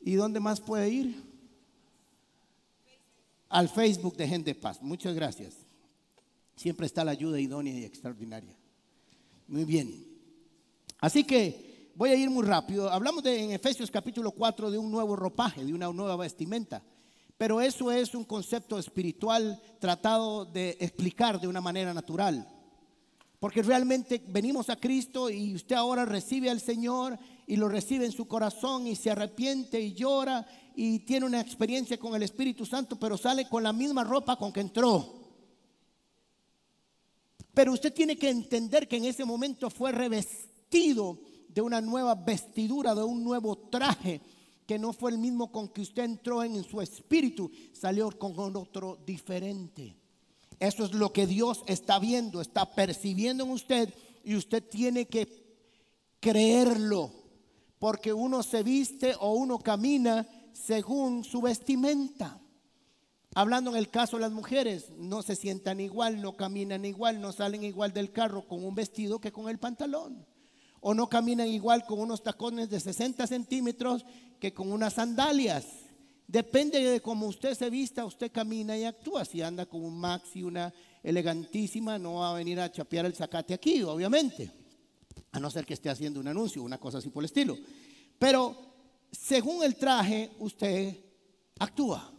¿Y 0.00 0.14
dónde 0.14 0.38
más 0.40 0.60
puede 0.60 0.88
ir? 0.88 1.22
Al 3.48 3.68
Facebook 3.68 4.16
de 4.16 4.28
Gente 4.28 4.54
Paz. 4.54 4.80
Muchas 4.82 5.14
gracias. 5.14 5.61
Siempre 6.56 6.86
está 6.86 7.04
la 7.04 7.12
ayuda 7.12 7.40
idónea 7.40 7.78
y 7.78 7.84
extraordinaria. 7.84 8.56
Muy 9.48 9.64
bien. 9.64 10.06
Así 10.98 11.24
que 11.24 11.90
voy 11.94 12.10
a 12.10 12.14
ir 12.14 12.30
muy 12.30 12.44
rápido. 12.44 12.90
Hablamos 12.90 13.22
de, 13.22 13.42
en 13.42 13.52
Efesios 13.52 13.90
capítulo 13.90 14.30
4 14.30 14.70
de 14.70 14.78
un 14.78 14.90
nuevo 14.90 15.16
ropaje, 15.16 15.64
de 15.64 15.74
una 15.74 15.92
nueva 15.92 16.16
vestimenta. 16.16 16.82
Pero 17.36 17.60
eso 17.60 17.90
es 17.90 18.14
un 18.14 18.24
concepto 18.24 18.78
espiritual 18.78 19.60
tratado 19.80 20.44
de 20.44 20.76
explicar 20.80 21.40
de 21.40 21.48
una 21.48 21.60
manera 21.60 21.92
natural. 21.92 22.48
Porque 23.40 23.62
realmente 23.62 24.22
venimos 24.28 24.70
a 24.70 24.76
Cristo 24.76 25.28
y 25.28 25.54
usted 25.54 25.74
ahora 25.74 26.04
recibe 26.04 26.48
al 26.48 26.60
Señor 26.60 27.18
y 27.46 27.56
lo 27.56 27.68
recibe 27.68 28.06
en 28.06 28.12
su 28.12 28.28
corazón 28.28 28.86
y 28.86 28.94
se 28.94 29.10
arrepiente 29.10 29.80
y 29.80 29.94
llora 29.94 30.46
y 30.76 31.00
tiene 31.00 31.26
una 31.26 31.40
experiencia 31.40 31.98
con 31.98 32.14
el 32.14 32.22
Espíritu 32.22 32.64
Santo, 32.64 32.96
pero 32.96 33.18
sale 33.18 33.48
con 33.48 33.64
la 33.64 33.72
misma 33.72 34.04
ropa 34.04 34.36
con 34.36 34.52
que 34.52 34.60
entró. 34.60 35.21
Pero 37.54 37.72
usted 37.72 37.92
tiene 37.92 38.16
que 38.16 38.30
entender 38.30 38.88
que 38.88 38.96
en 38.96 39.04
ese 39.04 39.24
momento 39.24 39.68
fue 39.68 39.92
revestido 39.92 41.18
de 41.48 41.60
una 41.60 41.80
nueva 41.80 42.14
vestidura, 42.14 42.94
de 42.94 43.02
un 43.02 43.22
nuevo 43.22 43.56
traje, 43.56 44.20
que 44.66 44.78
no 44.78 44.92
fue 44.92 45.10
el 45.10 45.18
mismo 45.18 45.52
con 45.52 45.68
que 45.68 45.82
usted 45.82 46.04
entró 46.04 46.42
en 46.42 46.64
su 46.64 46.80
espíritu, 46.80 47.50
salió 47.72 48.10
con 48.18 48.56
otro 48.56 48.98
diferente. 49.04 49.94
Eso 50.58 50.84
es 50.84 50.92
lo 50.94 51.12
que 51.12 51.26
Dios 51.26 51.62
está 51.66 51.98
viendo, 51.98 52.40
está 52.40 52.72
percibiendo 52.74 53.44
en 53.44 53.50
usted 53.50 53.92
y 54.24 54.36
usted 54.36 54.62
tiene 54.62 55.06
que 55.06 55.28
creerlo, 56.20 57.12
porque 57.78 58.12
uno 58.12 58.42
se 58.42 58.62
viste 58.62 59.14
o 59.18 59.32
uno 59.32 59.58
camina 59.58 60.26
según 60.52 61.24
su 61.24 61.42
vestimenta. 61.42 62.40
Hablando 63.34 63.70
en 63.70 63.76
el 63.76 63.88
caso 63.88 64.16
de 64.16 64.22
las 64.22 64.32
mujeres, 64.32 64.90
no 64.98 65.22
se 65.22 65.36
sientan 65.36 65.80
igual, 65.80 66.20
no 66.20 66.36
caminan 66.36 66.84
igual, 66.84 67.20
no 67.20 67.32
salen 67.32 67.64
igual 67.64 67.92
del 67.92 68.12
carro 68.12 68.46
con 68.46 68.62
un 68.62 68.74
vestido 68.74 69.20
que 69.20 69.32
con 69.32 69.48
el 69.48 69.58
pantalón. 69.58 70.26
O 70.80 70.92
no 70.92 71.08
caminan 71.08 71.48
igual 71.48 71.86
con 71.86 72.00
unos 72.00 72.22
tacones 72.22 72.68
de 72.68 72.78
60 72.78 73.26
centímetros 73.26 74.04
que 74.38 74.52
con 74.52 74.70
unas 74.70 74.94
sandalias. 74.94 75.64
Depende 76.26 76.82
de 76.82 77.00
cómo 77.00 77.26
usted 77.26 77.54
se 77.54 77.70
vista, 77.70 78.04
usted 78.04 78.30
camina 78.30 78.76
y 78.76 78.84
actúa. 78.84 79.24
Si 79.24 79.40
anda 79.40 79.64
con 79.64 79.82
un 79.82 79.98
maxi, 79.98 80.42
una 80.42 80.72
elegantísima, 81.02 81.98
no 81.98 82.14
va 82.14 82.32
a 82.32 82.34
venir 82.34 82.60
a 82.60 82.70
chapear 82.70 83.06
el 83.06 83.14
zacate 83.14 83.54
aquí, 83.54 83.82
obviamente. 83.82 84.50
A 85.30 85.40
no 85.40 85.50
ser 85.50 85.64
que 85.64 85.74
esté 85.74 85.88
haciendo 85.88 86.20
un 86.20 86.28
anuncio, 86.28 86.62
una 86.62 86.78
cosa 86.78 86.98
así 86.98 87.08
por 87.08 87.22
el 87.22 87.26
estilo. 87.26 87.56
Pero 88.18 88.56
según 89.10 89.62
el 89.64 89.76
traje, 89.76 90.32
usted 90.38 90.96
actúa. 91.58 92.11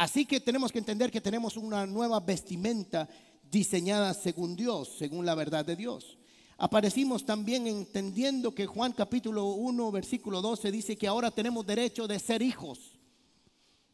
Así 0.00 0.24
que 0.24 0.40
tenemos 0.40 0.72
que 0.72 0.78
entender 0.78 1.10
que 1.10 1.20
tenemos 1.20 1.58
una 1.58 1.84
nueva 1.84 2.20
vestimenta 2.20 3.06
diseñada 3.50 4.14
según 4.14 4.56
Dios, 4.56 4.94
según 4.96 5.26
la 5.26 5.34
verdad 5.34 5.62
de 5.62 5.76
Dios. 5.76 6.16
Aparecimos 6.56 7.26
también 7.26 7.66
entendiendo 7.66 8.54
que 8.54 8.64
Juan 8.64 8.92
capítulo 8.92 9.48
1, 9.48 9.92
versículo 9.92 10.40
12 10.40 10.70
dice 10.70 10.96
que 10.96 11.06
ahora 11.06 11.30
tenemos 11.30 11.66
derecho 11.66 12.08
de 12.08 12.18
ser 12.18 12.40
hijos. 12.40 12.98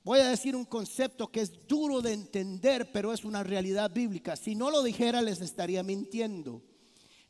Voy 0.04 0.20
a 0.20 0.28
decir 0.28 0.54
un 0.54 0.64
concepto 0.64 1.26
que 1.26 1.40
es 1.40 1.66
duro 1.66 2.00
de 2.00 2.12
entender, 2.12 2.92
pero 2.92 3.12
es 3.12 3.24
una 3.24 3.42
realidad 3.42 3.90
bíblica. 3.92 4.36
Si 4.36 4.54
no 4.54 4.70
lo 4.70 4.84
dijera, 4.84 5.20
les 5.20 5.40
estaría 5.40 5.82
mintiendo. 5.82 6.62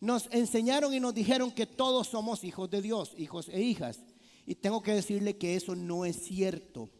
Nos 0.00 0.28
enseñaron 0.32 0.92
y 0.92 1.00
nos 1.00 1.14
dijeron 1.14 1.50
que 1.50 1.64
todos 1.64 2.08
somos 2.08 2.44
hijos 2.44 2.68
de 2.68 2.82
Dios, 2.82 3.14
hijos 3.16 3.48
e 3.48 3.62
hijas. 3.62 4.00
Y 4.44 4.56
tengo 4.56 4.82
que 4.82 4.92
decirle 4.92 5.38
que 5.38 5.56
eso 5.56 5.74
no 5.74 6.04
es 6.04 6.22
cierto. 6.26 6.90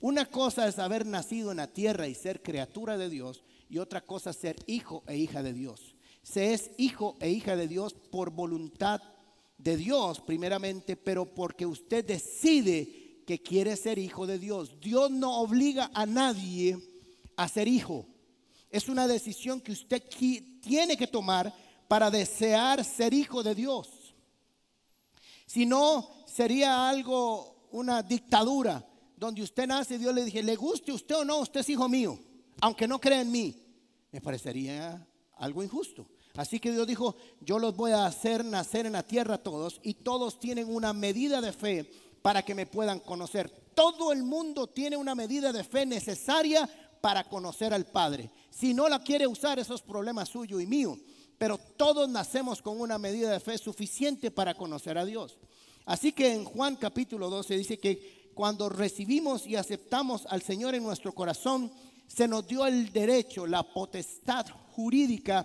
Una 0.00 0.24
cosa 0.24 0.66
es 0.66 0.78
haber 0.78 1.04
nacido 1.04 1.50
en 1.50 1.58
la 1.58 1.66
tierra 1.66 2.08
y 2.08 2.14
ser 2.14 2.42
criatura 2.42 2.96
de 2.96 3.10
Dios 3.10 3.44
y 3.68 3.78
otra 3.78 4.00
cosa 4.00 4.30
es 4.30 4.36
ser 4.36 4.56
hijo 4.66 5.04
e 5.06 5.18
hija 5.18 5.42
de 5.42 5.52
Dios. 5.52 5.94
Se 6.22 6.54
es 6.54 6.70
hijo 6.78 7.16
e 7.20 7.30
hija 7.30 7.54
de 7.54 7.68
Dios 7.68 7.94
por 8.10 8.30
voluntad 8.30 9.02
de 9.58 9.76
Dios 9.76 10.20
primeramente, 10.20 10.96
pero 10.96 11.26
porque 11.26 11.66
usted 11.66 12.04
decide 12.04 13.22
que 13.26 13.42
quiere 13.42 13.76
ser 13.76 13.98
hijo 13.98 14.26
de 14.26 14.38
Dios. 14.38 14.80
Dios 14.80 15.10
no 15.10 15.38
obliga 15.38 15.90
a 15.92 16.06
nadie 16.06 16.78
a 17.36 17.46
ser 17.46 17.68
hijo. 17.68 18.06
Es 18.70 18.88
una 18.88 19.06
decisión 19.06 19.60
que 19.60 19.72
usted 19.72 20.02
tiene 20.62 20.96
que 20.96 21.06
tomar 21.06 21.52
para 21.88 22.10
desear 22.10 22.84
ser 22.84 23.12
hijo 23.12 23.42
de 23.42 23.54
Dios. 23.54 24.14
Si 25.44 25.66
no, 25.66 26.08
sería 26.26 26.88
algo, 26.88 27.68
una 27.72 28.02
dictadura 28.02 28.86
donde 29.20 29.42
usted 29.42 29.66
nace, 29.66 29.98
Dios 29.98 30.14
le 30.14 30.24
dije, 30.24 30.42
le 30.42 30.56
guste 30.56 30.92
usted 30.92 31.14
o 31.14 31.24
no, 31.26 31.40
usted 31.40 31.60
es 31.60 31.68
hijo 31.68 31.86
mío, 31.90 32.18
aunque 32.62 32.88
no 32.88 32.98
cree 32.98 33.20
en 33.20 33.30
mí. 33.30 33.54
Me 34.10 34.20
parecería 34.22 35.06
algo 35.36 35.62
injusto. 35.62 36.06
Así 36.36 36.58
que 36.58 36.72
Dios 36.72 36.86
dijo, 36.86 37.14
yo 37.42 37.58
los 37.58 37.76
voy 37.76 37.92
a 37.92 38.06
hacer 38.06 38.42
nacer 38.42 38.86
en 38.86 38.92
la 38.92 39.02
tierra 39.02 39.36
todos 39.36 39.78
y 39.82 39.92
todos 39.92 40.40
tienen 40.40 40.74
una 40.74 40.94
medida 40.94 41.42
de 41.42 41.52
fe 41.52 41.90
para 42.22 42.42
que 42.42 42.54
me 42.54 42.64
puedan 42.64 42.98
conocer. 42.98 43.50
Todo 43.74 44.10
el 44.10 44.22
mundo 44.22 44.68
tiene 44.68 44.96
una 44.96 45.14
medida 45.14 45.52
de 45.52 45.64
fe 45.64 45.84
necesaria 45.84 46.66
para 47.02 47.24
conocer 47.24 47.74
al 47.74 47.84
Padre. 47.84 48.30
Si 48.48 48.72
no 48.72 48.88
la 48.88 49.04
quiere 49.04 49.26
usar, 49.26 49.58
eso 49.58 49.74
es 49.74 49.82
problema 49.82 50.24
suyo 50.24 50.60
y 50.60 50.66
mío. 50.66 50.98
Pero 51.36 51.58
todos 51.58 52.08
nacemos 52.08 52.62
con 52.62 52.80
una 52.80 52.96
medida 52.96 53.30
de 53.30 53.40
fe 53.40 53.58
suficiente 53.58 54.30
para 54.30 54.54
conocer 54.54 54.96
a 54.96 55.04
Dios. 55.04 55.36
Así 55.84 56.12
que 56.12 56.32
en 56.32 56.44
Juan 56.44 56.76
capítulo 56.76 57.28
12 57.28 57.56
dice 57.58 57.78
que 57.78 58.19
cuando 58.40 58.70
recibimos 58.70 59.46
y 59.46 59.56
aceptamos 59.56 60.24
al 60.24 60.40
Señor 60.40 60.74
en 60.74 60.82
nuestro 60.82 61.12
corazón, 61.12 61.70
se 62.06 62.26
nos 62.26 62.46
dio 62.46 62.64
el 62.64 62.90
derecho, 62.90 63.46
la 63.46 63.62
potestad 63.62 64.46
jurídica 64.74 65.44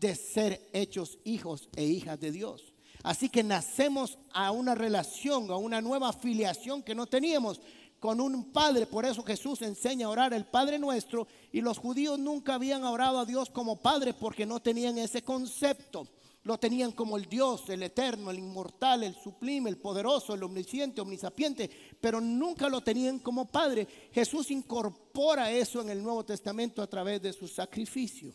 de 0.00 0.14
ser 0.14 0.70
hechos 0.72 1.18
hijos 1.24 1.68
e 1.76 1.84
hijas 1.84 2.18
de 2.18 2.32
Dios. 2.32 2.72
Así 3.02 3.28
que 3.28 3.42
nacemos 3.42 4.16
a 4.32 4.52
una 4.52 4.74
relación, 4.74 5.50
a 5.50 5.56
una 5.56 5.82
nueva 5.82 6.08
afiliación 6.08 6.82
que 6.82 6.94
no 6.94 7.04
teníamos 7.06 7.60
con 7.98 8.22
un 8.22 8.50
padre. 8.52 8.86
Por 8.86 9.04
eso 9.04 9.22
Jesús 9.22 9.60
enseña 9.60 10.06
a 10.06 10.08
orar 10.08 10.32
el 10.32 10.46
Padre 10.46 10.78
nuestro 10.78 11.28
y 11.52 11.60
los 11.60 11.76
judíos 11.76 12.18
nunca 12.18 12.54
habían 12.54 12.84
orado 12.84 13.18
a 13.18 13.26
Dios 13.26 13.50
como 13.50 13.82
Padre 13.82 14.14
porque 14.14 14.46
no 14.46 14.60
tenían 14.60 14.96
ese 14.96 15.20
concepto. 15.20 16.08
Lo 16.44 16.58
tenían 16.58 16.92
como 16.92 17.18
el 17.18 17.26
Dios, 17.26 17.68
el 17.68 17.82
eterno, 17.82 18.30
el 18.30 18.38
inmortal, 18.38 19.02
el 19.02 19.14
sublime, 19.14 19.68
el 19.68 19.76
poderoso, 19.76 20.32
el 20.32 20.42
omnisciente, 20.42 21.02
omnisapiente, 21.02 21.70
pero 22.00 22.18
nunca 22.20 22.68
lo 22.68 22.80
tenían 22.80 23.18
como 23.18 23.46
Padre. 23.46 23.86
Jesús 24.10 24.50
incorpora 24.50 25.50
eso 25.50 25.82
en 25.82 25.90
el 25.90 26.02
Nuevo 26.02 26.24
Testamento 26.24 26.80
a 26.80 26.86
través 26.86 27.20
de 27.20 27.34
su 27.34 27.46
sacrificio. 27.46 28.34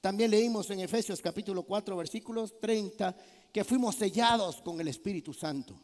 También 0.00 0.32
leímos 0.32 0.68
en 0.70 0.80
Efesios 0.80 1.20
capítulo 1.20 1.62
4, 1.62 1.96
versículos 1.96 2.58
30, 2.60 3.16
que 3.52 3.64
fuimos 3.64 3.94
sellados 3.94 4.60
con 4.60 4.80
el 4.80 4.88
Espíritu 4.88 5.32
Santo. 5.32 5.78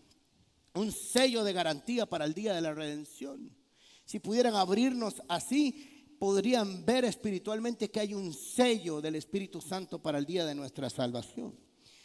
Un 0.75 0.91
sello 0.91 1.45
de 1.45 1.53
garantía 1.53 2.07
para 2.07 2.25
el 2.25 2.35
día 2.35 2.53
de 2.53 2.61
la 2.61 2.75
redención. 2.75 3.57
Si 4.05 4.19
pudieran 4.19 4.57
abrirnos 4.57 5.23
así, 5.29 5.94
podrían 6.25 6.87
ver 6.87 7.05
espiritualmente 7.05 7.91
que 7.91 8.01
hay 8.01 8.15
un 8.15 8.33
sello 8.33 9.03
del 9.03 9.17
Espíritu 9.17 9.61
Santo 9.61 9.99
para 9.99 10.17
el 10.17 10.25
día 10.25 10.47
de 10.47 10.55
nuestra 10.55 10.89
salvación. 10.89 11.55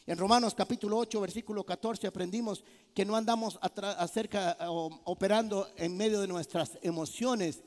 En 0.06 0.18
Romanos 0.18 0.54
capítulo 0.54 0.98
8, 0.98 1.22
versículo 1.22 1.66
14 1.66 2.06
aprendimos 2.06 2.62
que 2.94 3.06
no 3.06 3.16
andamos 3.16 3.58
acerca 3.62 4.58
operando 5.06 5.70
en 5.78 5.96
medio 5.96 6.20
de 6.20 6.28
nuestras 6.28 6.78
emociones 6.82 7.64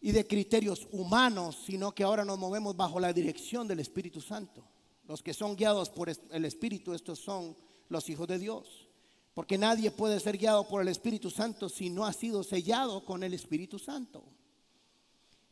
y 0.00 0.10
de 0.10 0.26
criterios 0.26 0.88
humanos, 0.90 1.56
sino 1.64 1.94
que 1.94 2.02
ahora 2.02 2.24
nos 2.24 2.40
movemos 2.40 2.76
bajo 2.76 2.98
la 2.98 3.12
dirección 3.12 3.68
del 3.68 3.78
Espíritu 3.78 4.20
Santo. 4.20 4.64
Los 5.06 5.22
que 5.22 5.32
son 5.32 5.54
guiados 5.54 5.90
por 5.90 6.08
el 6.08 6.44
Espíritu, 6.44 6.92
estos 6.92 7.20
son 7.20 7.56
los 7.88 8.08
hijos 8.08 8.26
de 8.26 8.40
Dios. 8.40 8.88
Porque 9.32 9.58
nadie 9.58 9.92
puede 9.92 10.18
ser 10.18 10.38
guiado 10.38 10.66
por 10.66 10.82
el 10.82 10.88
Espíritu 10.88 11.30
Santo 11.30 11.68
si 11.68 11.88
no 11.88 12.04
ha 12.04 12.12
sido 12.12 12.42
sellado 12.42 13.04
con 13.04 13.22
el 13.22 13.32
Espíritu 13.32 13.78
Santo. 13.78 14.24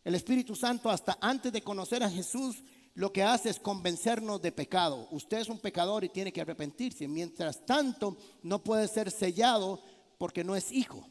El 0.04 0.14
Espíritu 0.14 0.56
Santo 0.56 0.90
hasta 0.90 1.18
antes 1.20 1.52
de 1.52 1.62
conocer 1.62 2.02
a 2.02 2.10
Jesús 2.10 2.62
lo 2.94 3.12
que 3.12 3.22
hace 3.22 3.50
es 3.50 3.60
convencernos 3.60 4.40
de 4.42 4.52
pecado. 4.52 5.08
Usted 5.10 5.38
es 5.38 5.48
un 5.48 5.58
pecador 5.58 6.04
y 6.04 6.08
tiene 6.08 6.32
que 6.32 6.40
arrepentirse. 6.40 7.06
Mientras 7.06 7.64
tanto, 7.64 8.16
no 8.42 8.62
puede 8.62 8.88
ser 8.88 9.10
sellado 9.10 9.82
porque 10.18 10.44
no 10.44 10.56
es 10.56 10.72
hijo 10.72 11.06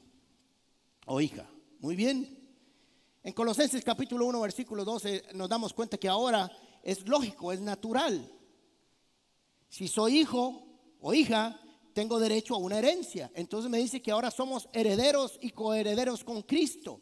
o 1.05 1.21
hija. 1.21 1.49
Muy 1.79 1.95
bien. 1.95 2.37
En 3.23 3.33
Colosenses 3.33 3.83
capítulo 3.83 4.25
1, 4.27 4.41
versículo 4.41 4.85
12 4.85 5.23
nos 5.33 5.49
damos 5.49 5.73
cuenta 5.73 5.97
que 5.97 6.07
ahora 6.07 6.51
es 6.83 7.07
lógico, 7.07 7.51
es 7.51 7.59
natural. 7.59 8.31
Si 9.69 9.87
soy 9.87 10.19
hijo 10.19 10.63
o 10.99 11.13
hija, 11.13 11.59
tengo 11.93 12.19
derecho 12.19 12.55
a 12.55 12.59
una 12.59 12.79
herencia. 12.79 13.31
Entonces 13.35 13.69
me 13.69 13.77
dice 13.77 14.01
que 14.01 14.11
ahora 14.11 14.31
somos 14.31 14.67
herederos 14.73 15.37
y 15.41 15.51
coherederos 15.51 16.23
con 16.23 16.41
Cristo. 16.43 17.01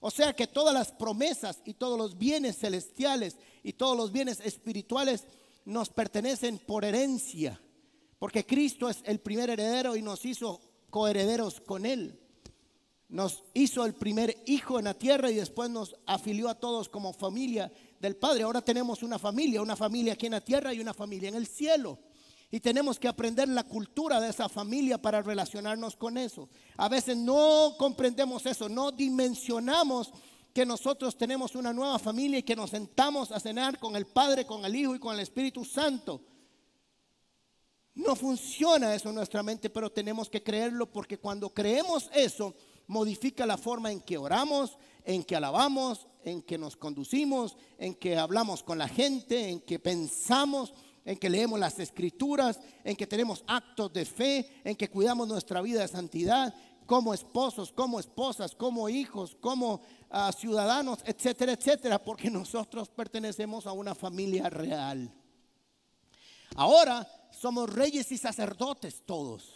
O 0.00 0.10
sea 0.10 0.34
que 0.34 0.46
todas 0.46 0.72
las 0.72 0.92
promesas 0.92 1.60
y 1.64 1.74
todos 1.74 1.98
los 1.98 2.16
bienes 2.16 2.58
celestiales 2.58 3.36
y 3.62 3.74
todos 3.74 3.96
los 3.96 4.10
bienes 4.10 4.40
espirituales 4.40 5.26
nos 5.66 5.90
pertenecen 5.90 6.58
por 6.58 6.84
herencia, 6.84 7.60
porque 8.18 8.46
Cristo 8.46 8.88
es 8.88 9.02
el 9.04 9.20
primer 9.20 9.50
heredero 9.50 9.96
y 9.96 10.02
nos 10.02 10.24
hizo 10.24 10.60
coherederos 10.88 11.60
con 11.60 11.84
Él. 11.84 12.18
Nos 13.10 13.42
hizo 13.54 13.84
el 13.84 13.94
primer 13.94 14.36
hijo 14.46 14.78
en 14.78 14.84
la 14.84 14.94
tierra 14.94 15.30
y 15.30 15.34
después 15.34 15.68
nos 15.68 15.96
afilió 16.06 16.48
a 16.48 16.54
todos 16.54 16.88
como 16.88 17.12
familia 17.12 17.70
del 17.98 18.16
Padre. 18.16 18.44
Ahora 18.44 18.62
tenemos 18.62 19.02
una 19.02 19.18
familia, 19.18 19.60
una 19.60 19.76
familia 19.76 20.12
aquí 20.12 20.26
en 20.26 20.32
la 20.32 20.40
tierra 20.40 20.72
y 20.72 20.80
una 20.80 20.94
familia 20.94 21.28
en 21.28 21.34
el 21.34 21.46
cielo. 21.46 21.98
Y 22.50 22.60
tenemos 22.60 22.98
que 22.98 23.08
aprender 23.08 23.48
la 23.48 23.62
cultura 23.62 24.20
de 24.20 24.30
esa 24.30 24.48
familia 24.48 25.00
para 25.00 25.22
relacionarnos 25.22 25.94
con 25.96 26.18
eso. 26.18 26.48
A 26.76 26.88
veces 26.88 27.16
no 27.16 27.76
comprendemos 27.78 28.44
eso, 28.46 28.68
no 28.68 28.90
dimensionamos 28.90 30.12
que 30.52 30.66
nosotros 30.66 31.16
tenemos 31.16 31.54
una 31.54 31.72
nueva 31.72 31.98
familia 31.98 32.40
y 32.40 32.42
que 32.42 32.56
nos 32.56 32.70
sentamos 32.70 33.30
a 33.30 33.38
cenar 33.38 33.78
con 33.78 33.94
el 33.94 34.06
Padre, 34.06 34.46
con 34.46 34.64
el 34.64 34.74
Hijo 34.74 34.94
y 34.96 34.98
con 34.98 35.14
el 35.14 35.20
Espíritu 35.20 35.64
Santo. 35.64 36.22
No 37.94 38.16
funciona 38.16 38.94
eso 38.94 39.10
en 39.10 39.14
nuestra 39.14 39.42
mente, 39.42 39.70
pero 39.70 39.90
tenemos 39.90 40.28
que 40.28 40.42
creerlo 40.42 40.90
porque 40.90 41.18
cuando 41.18 41.50
creemos 41.50 42.10
eso, 42.14 42.54
modifica 42.86 43.46
la 43.46 43.56
forma 43.56 43.92
en 43.92 44.00
que 44.00 44.18
oramos, 44.18 44.76
en 45.04 45.22
que 45.22 45.36
alabamos, 45.36 46.08
en 46.24 46.42
que 46.42 46.58
nos 46.58 46.76
conducimos, 46.76 47.56
en 47.78 47.94
que 47.94 48.16
hablamos 48.16 48.62
con 48.62 48.78
la 48.78 48.88
gente, 48.88 49.48
en 49.48 49.60
que 49.60 49.78
pensamos, 49.78 50.72
en 51.10 51.18
que 51.18 51.28
leemos 51.28 51.58
las 51.58 51.76
escrituras, 51.80 52.60
en 52.84 52.94
que 52.94 53.04
tenemos 53.04 53.42
actos 53.48 53.92
de 53.92 54.04
fe, 54.04 54.62
en 54.62 54.76
que 54.76 54.88
cuidamos 54.88 55.26
nuestra 55.26 55.60
vida 55.60 55.80
de 55.80 55.88
santidad, 55.88 56.54
como 56.86 57.12
esposos, 57.12 57.72
como 57.72 57.98
esposas, 57.98 58.54
como 58.54 58.88
hijos, 58.88 59.36
como 59.40 59.80
ah, 60.08 60.30
ciudadanos, 60.30 61.00
etcétera, 61.04 61.54
etcétera, 61.54 61.98
porque 61.98 62.30
nosotros 62.30 62.88
pertenecemos 62.90 63.66
a 63.66 63.72
una 63.72 63.92
familia 63.92 64.48
real. 64.48 65.12
Ahora 66.54 67.04
somos 67.32 67.68
reyes 67.68 68.12
y 68.12 68.16
sacerdotes 68.16 69.02
todos. 69.04 69.54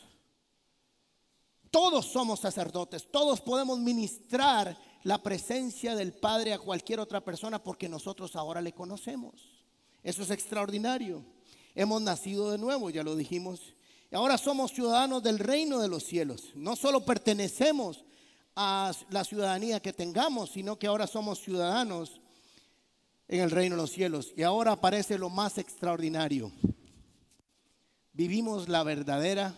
Todos 1.70 2.06
somos 2.06 2.40
sacerdotes, 2.40 3.08
todos 3.12 3.40
podemos 3.40 3.78
ministrar 3.78 4.76
la 5.04 5.22
presencia 5.22 5.94
del 5.94 6.14
Padre 6.14 6.52
a 6.52 6.58
cualquier 6.58 6.98
otra 6.98 7.20
persona 7.20 7.62
porque 7.62 7.88
nosotros 7.88 8.34
ahora 8.34 8.60
le 8.60 8.72
conocemos. 8.72 9.64
Eso 10.04 10.22
es 10.22 10.30
extraordinario. 10.30 11.24
Hemos 11.74 12.02
nacido 12.02 12.50
de 12.50 12.58
nuevo, 12.58 12.90
ya 12.90 13.02
lo 13.02 13.16
dijimos 13.16 13.74
Ahora 14.14 14.38
somos 14.38 14.70
ciudadanos 14.72 15.24
del 15.24 15.40
reino 15.40 15.80
de 15.80 15.88
los 15.88 16.04
cielos. 16.04 16.52
No 16.54 16.76
solo 16.76 17.04
pertenecemos 17.04 18.04
a 18.54 18.92
la 19.10 19.24
ciudadanía 19.24 19.80
que 19.80 19.92
tengamos, 19.92 20.50
sino 20.50 20.78
que 20.78 20.86
ahora 20.86 21.08
somos 21.08 21.40
ciudadanos 21.40 22.20
en 23.26 23.40
el 23.40 23.50
reino 23.50 23.74
de 23.74 23.82
los 23.82 23.90
cielos. 23.90 24.32
Y 24.36 24.44
ahora 24.44 24.72
aparece 24.72 25.18
lo 25.18 25.30
más 25.30 25.58
extraordinario. 25.58 26.52
Vivimos 28.12 28.68
la 28.68 28.84
verdadera 28.84 29.52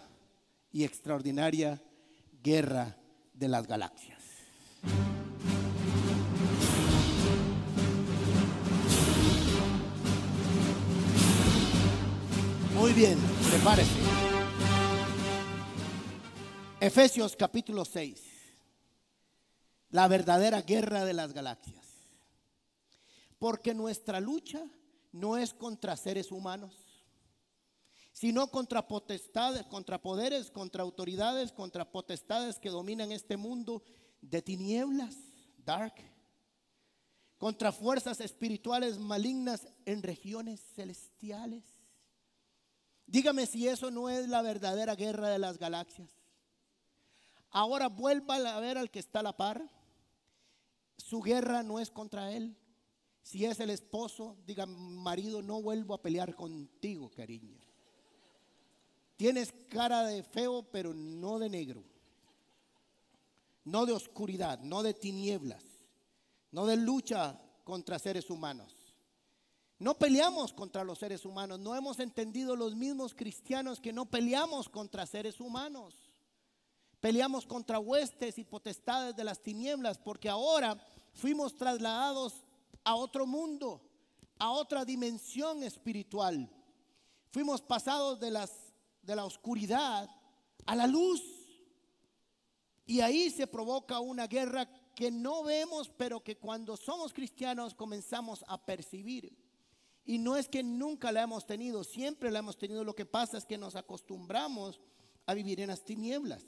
y 0.73 0.85
extraordinaria 0.85 1.83
guerra 2.43 2.97
de 3.35 3.49
las 3.49 3.67
galaxias. 3.67 4.23
Muy 12.87 12.95
bien, 12.95 13.19
prepárese. 13.51 13.91
Efesios 16.79 17.35
capítulo 17.35 17.85
6. 17.85 18.23
La 19.91 20.07
verdadera 20.07 20.63
guerra 20.63 21.05
de 21.05 21.13
las 21.13 21.33
galaxias. 21.33 21.85
Porque 23.41 23.75
nuestra 23.75 24.21
lucha 24.21 24.65
no 25.11 25.37
es 25.37 25.53
contra 25.53 25.97
seres 25.97 26.31
humanos, 26.31 26.77
sino 28.13 28.53
contra 28.53 28.87
potestades, 28.87 29.67
contra 29.67 30.01
poderes, 30.01 30.53
contra 30.53 30.85
autoridades, 30.85 31.51
contra 31.51 31.91
potestades 31.91 32.61
que 32.61 32.71
dominan 32.71 33.11
este 33.11 33.37
mundo 33.37 33.83
de 34.21 34.43
tinieblas, 34.43 35.17
dark, 35.59 35.95
contra 37.37 37.73
fuerzas 37.73 38.21
espirituales 38.21 38.97
malignas 38.97 39.67
en 39.87 40.05
regiones 40.05 40.61
celestiales. 40.77 41.76
Dígame 43.07 43.47
si 43.47 43.69
eso 43.69 43.91
no 43.91 44.09
es 44.09 44.29
la 44.29 44.43
verdadera 44.43 44.97
guerra 44.97 45.29
de 45.29 45.39
las 45.39 45.59
galaxias. 45.59 46.11
Ahora 47.51 47.89
vuelva 47.89 48.37
a 48.37 48.61
ver 48.61 48.79
al 48.79 48.91
que 48.91 48.99
está 48.99 49.21
a 49.21 49.23
la 49.23 49.37
par. 49.37 49.71
Su 50.97 51.21
guerra 51.21 51.63
no 51.63 51.79
es 51.79 51.91
contra 51.91 52.33
él. 52.33 52.57
Si 53.23 53.45
es 53.45 53.61
el 53.61 53.71
esposo, 53.71 54.37
diga, 54.47 54.67
marido, 54.67 55.43
no 55.43 55.63
vuelvo 55.63 55.95
a 55.95 56.03
pelear 56.03 56.35
contigo, 56.35 57.11
cariño. 57.11 57.59
Tienes 59.17 59.53
cara 59.69 60.05
de 60.05 60.23
feo, 60.23 60.63
pero 60.71 60.93
no 60.93 61.39
de 61.39 61.49
negro. 61.49 61.85
No 63.65 63.87
de 63.87 63.93
oscuridad, 63.93 64.61
no 64.61 64.83
de 64.83 64.95
tinieblas, 64.95 65.65
no 66.53 66.67
de 66.67 66.77
lucha 66.77 67.41
contra 67.65 67.99
seres 67.99 68.31
humanos. 68.31 68.76
No 69.79 69.99
peleamos 69.99 70.53
contra 70.53 70.85
los 70.85 70.99
seres 70.99 71.25
humanos. 71.25 71.59
No 71.59 71.75
hemos 71.75 71.99
entendido 72.01 72.57
los 72.57 72.75
mismos 72.75 73.15
cristianos 73.15 73.81
que 73.81 73.93
no 73.93 74.07
peleamos 74.07 74.69
contra 74.69 75.07
seres 75.07 75.39
humanos. 75.41 75.95
Peleamos 77.01 77.45
contra 77.47 77.79
huestes 77.79 78.39
y 78.39 78.45
potestades 78.45 79.15
de 79.15 79.25
las 79.25 79.43
tinieblas 79.43 79.99
porque 79.99 80.31
ahora 80.31 80.83
fuimos 81.13 81.55
trasladados 81.55 82.45
a 82.85 82.95
otro 82.95 83.27
mundo, 83.27 83.83
a 84.39 84.51
otra 84.51 84.85
dimensión 84.85 85.63
espiritual. 85.63 86.51
Fuimos 87.31 87.61
pasados 87.61 88.19
de, 88.19 88.31
las, 88.31 88.73
de 89.03 89.15
la 89.15 89.27
oscuridad 89.27 90.09
a 90.65 90.75
la 90.75 90.87
luz. 90.87 91.23
Y 92.87 93.01
ahí 93.01 93.31
se 93.31 93.47
provoca 93.47 94.01
una 94.01 94.27
guerra 94.27 94.67
que 94.95 95.11
no 95.11 95.43
vemos, 95.43 95.91
pero 95.91 96.23
que 96.23 96.39
cuando 96.39 96.77
somos 96.79 97.13
cristianos 97.13 97.75
comenzamos 97.75 98.43
a 98.49 98.65
percibir. 98.65 99.46
Y 100.09 100.19
no 100.19 100.37
es 100.37 100.49
que 100.49 100.63
nunca 100.63 101.11
la 101.11 101.23
hemos 101.23 101.47
tenido, 101.47 101.83
siempre 101.83 102.31
la 102.31 102.39
hemos 102.39 102.57
tenido. 102.57 102.85
Lo 102.85 102.95
que 102.95 103.05
pasa 103.05 103.37
es 103.37 103.45
que 103.45 103.59
nos 103.59 103.75
acostumbramos 103.75 104.81
a 105.27 105.35
vivir 105.35 105.61
en 105.61 105.67
las 105.67 105.85
tinieblas. 105.85 106.45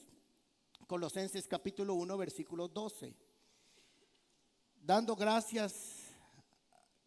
Colosenses 0.86 1.48
capítulo 1.48 1.94
1, 1.94 2.16
versículo 2.16 2.68
12. 2.68 3.16
Dando 4.80 5.16
gracias 5.16 6.04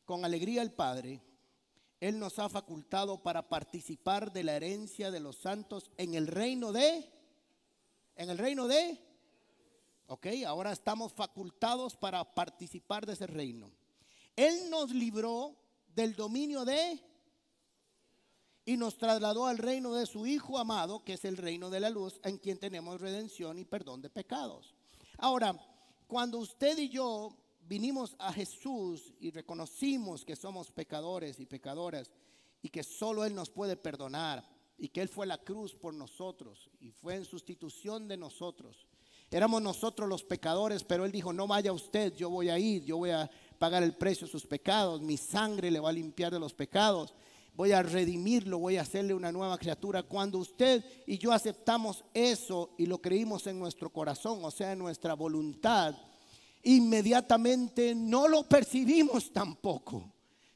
con 0.04 0.26
alegría 0.26 0.62
al 0.62 0.74
Padre, 0.74 1.22
Él 2.02 2.20
nos 2.20 2.38
ha 2.38 2.50
facultado 2.50 3.24
para 3.24 3.48
participar 3.48 4.34
de 4.34 4.44
la 4.44 4.58
herencia 4.58 5.10
de 5.10 5.22
los 5.22 5.38
santos 5.38 5.90
en 5.96 6.16
el 6.16 6.28
reino 6.28 6.74
de, 6.74 7.10
en 8.18 8.30
el 8.30 8.38
reino 8.38 8.68
de, 8.68 9.00
ok, 10.08 10.28
ahora 10.46 10.74
estamos 10.74 11.14
facultados 11.14 11.96
para 11.96 12.26
participar 12.36 13.06
de 13.06 13.14
ese 13.14 13.26
reino. 13.26 13.72
Él 14.36 14.70
nos 14.70 14.92
libró 14.92 15.61
del 15.96 16.16
dominio 16.16 16.66
de 16.66 17.00
y 18.66 18.78
nos 18.78 18.98
trasladó 18.98 19.48
al 19.48 19.58
reino 19.58 19.94
de 19.94 20.06
su 20.06 20.26
Hijo 20.26 20.58
amado, 20.58 21.04
que 21.04 21.14
es 21.14 21.26
el 21.26 21.38
reino 21.38 21.70
de 21.70 21.80
la 21.80 21.90
luz, 21.90 22.20
en 22.24 22.38
quien 22.38 22.60
tenemos 22.60 23.02
redención 23.02 23.58
y 23.58 23.66
perdón 23.66 24.02
de 24.02 24.10
pecados. 24.10 24.76
Ahora, 25.18 25.60
cuando 26.08 26.38
usted 26.38 26.78
y 26.78 26.90
yo 26.90 27.36
vinimos 27.62 28.16
a 28.20 28.34
Jesús 28.34 29.14
y 29.20 29.32
reconocimos 29.32 30.26
que 30.26 30.36
somos 30.36 30.72
pecadores 30.72 31.40
y 31.40 31.46
pecadoras 31.46 32.12
y 32.62 32.70
que 32.70 32.84
solo 32.84 33.26
Él 33.26 33.34
nos 33.34 33.50
puede 33.50 33.76
perdonar 33.76 34.48
y 34.78 34.90
que 34.90 35.02
Él 35.02 35.10
fue 35.10 35.26
la 35.26 35.38
cruz 35.38 35.76
por 35.76 35.94
nosotros 35.94 36.70
y 36.80 36.92
fue 36.92 37.16
en 37.16 37.26
sustitución 37.26 38.08
de 38.08 38.18
nosotros. 38.18 38.88
Éramos 39.30 39.62
nosotros 39.62 40.10
los 40.10 40.24
pecadores, 40.24 40.84
pero 40.84 41.06
Él 41.06 41.12
dijo, 41.12 41.32
no 41.32 41.48
vaya 41.48 41.72
usted, 41.72 42.14
yo 42.16 42.30
voy 42.30 42.50
a 42.50 42.60
ir, 42.60 42.84
yo 42.84 42.98
voy 42.98 43.12
a 43.12 43.30
pagar 43.62 43.84
el 43.84 43.94
precio 43.94 44.26
de 44.26 44.32
sus 44.32 44.48
pecados, 44.48 45.02
mi 45.02 45.18
sangre 45.18 45.70
le 45.70 45.80
va 45.80 45.90
a 45.90 45.94
limpiar 45.94 46.34
de 46.34 46.40
los 46.40 46.52
pecados 46.52 47.14
voy 47.54 47.74
a 47.74 47.84
redimirlo, 47.84 48.60
voy 48.60 48.78
a 48.78 48.82
hacerle 48.82 49.14
una 49.14 49.32
nueva 49.32 49.58
criatura. 49.58 50.04
Cuando 50.04 50.40
usted 50.40 50.84
y 51.06 51.18
yo 51.18 51.32
aceptamos 51.32 52.04
eso 52.14 52.74
y 52.78 52.86
lo 52.86 53.00
creímos 53.00 53.46
en 53.48 53.60
nuestro 53.60 53.92
corazón, 53.92 54.44
o 54.44 54.52
sea, 54.52 54.72
en 54.72 54.80
nuestra 54.80 55.14
voluntad, 55.14 55.96
inmediatamente 56.64 57.94
no 57.94 58.28
lo 58.28 58.48
percibimos 58.48 59.32
tampoco, 59.32 60.12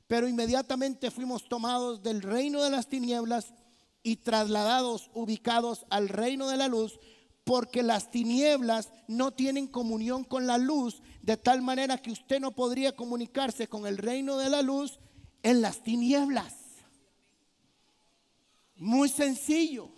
pero 0.07 0.27
inmediatamente 0.27 1.11
fuimos 1.11 1.47
tomados 1.47 2.01
del 2.01 2.21
reino 2.21 2.63
de 2.63 2.69
las 2.69 2.87
tinieblas 2.87 3.53
y 4.01 4.17
trasladados, 4.17 5.09
ubicados 5.13 5.85
al 5.89 6.09
reino 6.09 6.47
de 6.47 6.57
la 6.57 6.67
luz, 6.67 6.99
porque 7.45 7.83
las 7.83 8.09
tinieblas 8.11 8.91
no 9.07 9.31
tienen 9.31 9.67
comunión 9.67 10.23
con 10.23 10.47
la 10.47 10.57
luz, 10.57 11.01
de 11.21 11.37
tal 11.37 11.61
manera 11.61 11.99
que 11.99 12.11
usted 12.11 12.41
no 12.41 12.51
podría 12.51 12.95
comunicarse 12.95 13.67
con 13.67 13.85
el 13.85 13.99
reino 13.99 14.37
de 14.37 14.49
la 14.49 14.63
luz 14.63 14.99
en 15.43 15.61
las 15.61 15.83
tinieblas. 15.83 16.53
Muy 18.75 19.07
sencillo. 19.07 19.91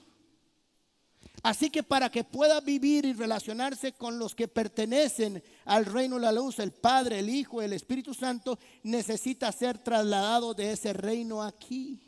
Así 1.41 1.69
que 1.69 1.83
para 1.83 2.09
que 2.09 2.25
pueda 2.25 2.59
vivir 2.59 3.05
y 3.05 3.13
relacionarse 3.13 3.93
con 3.93 4.19
los 4.19 4.35
que 4.35 4.49
pertenecen 4.49 5.41
al 5.63 5.85
reino 5.85 6.15
de 6.17 6.23
la 6.23 6.33
luz, 6.33 6.59
el 6.59 6.73
Padre, 6.73 7.19
el 7.19 7.29
Hijo, 7.29 7.61
el 7.61 7.71
Espíritu 7.71 8.13
Santo, 8.13 8.59
necesita 8.83 9.49
ser 9.53 9.77
trasladado 9.77 10.53
de 10.53 10.73
ese 10.73 10.91
reino 10.91 11.41
aquí. 11.41 12.06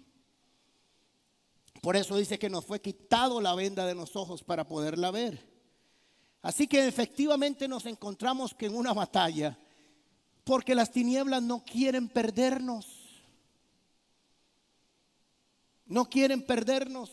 Por 1.82 1.96
eso 1.96 2.18
dice 2.18 2.40
que 2.40 2.50
nos 2.50 2.66
fue 2.66 2.82
quitado 2.82 3.42
la 3.42 3.56
venda 3.56 3.86
de 3.86 3.96
los 3.96 4.16
ojos 4.16 4.44
para 4.44 4.68
poderla 4.68 5.12
ver. 5.12 5.48
Así 6.42 6.68
que 6.68 6.88
efectivamente 6.88 7.68
nos 7.68 7.86
encontramos 7.86 8.54
que 8.54 8.68
en 8.68 8.76
una 8.76 8.94
batalla, 8.94 9.58
porque 10.44 10.76
las 10.76 10.92
tinieblas 10.92 11.44
no 11.44 11.64
quieren 11.64 12.08
perdernos 12.08 13.00
no 15.90 16.08
quieren 16.08 16.44
perdernos. 16.44 17.12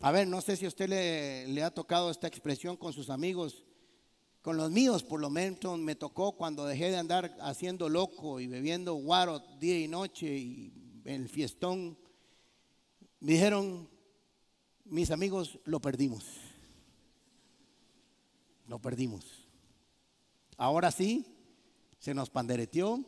A 0.00 0.12
ver, 0.12 0.26
no 0.26 0.40
sé 0.40 0.56
si 0.56 0.66
usted 0.66 0.88
le, 0.88 1.46
le, 1.48 1.62
ha 1.62 1.74
tocado 1.74 2.10
esta 2.10 2.26
expresión 2.26 2.76
con 2.76 2.94
sus 2.94 3.10
amigos. 3.10 3.64
Con 4.40 4.56
los 4.56 4.70
míos, 4.70 5.02
por 5.02 5.20
lo 5.20 5.28
menos, 5.28 5.78
me 5.78 5.96
tocó 5.96 6.32
cuando 6.32 6.64
dejé 6.64 6.90
de 6.90 6.96
andar 6.96 7.36
haciendo 7.40 7.90
loco 7.90 8.40
y 8.40 8.46
bebiendo 8.46 8.94
guaro 8.94 9.40
día 9.58 9.78
y 9.78 9.88
noche 9.88 10.34
y 10.34 10.72
el 11.04 11.28
fiestón. 11.28 11.98
Me 13.20 13.32
dijeron, 13.32 13.88
mis 14.84 15.10
amigos, 15.10 15.58
lo 15.64 15.80
perdimos. 15.80 16.24
Lo 18.66 18.80
perdimos. 18.80 19.24
Ahora 20.56 20.90
sí, 20.90 21.26
se 21.98 22.14
nos 22.14 22.30
pandereteó 22.30 23.04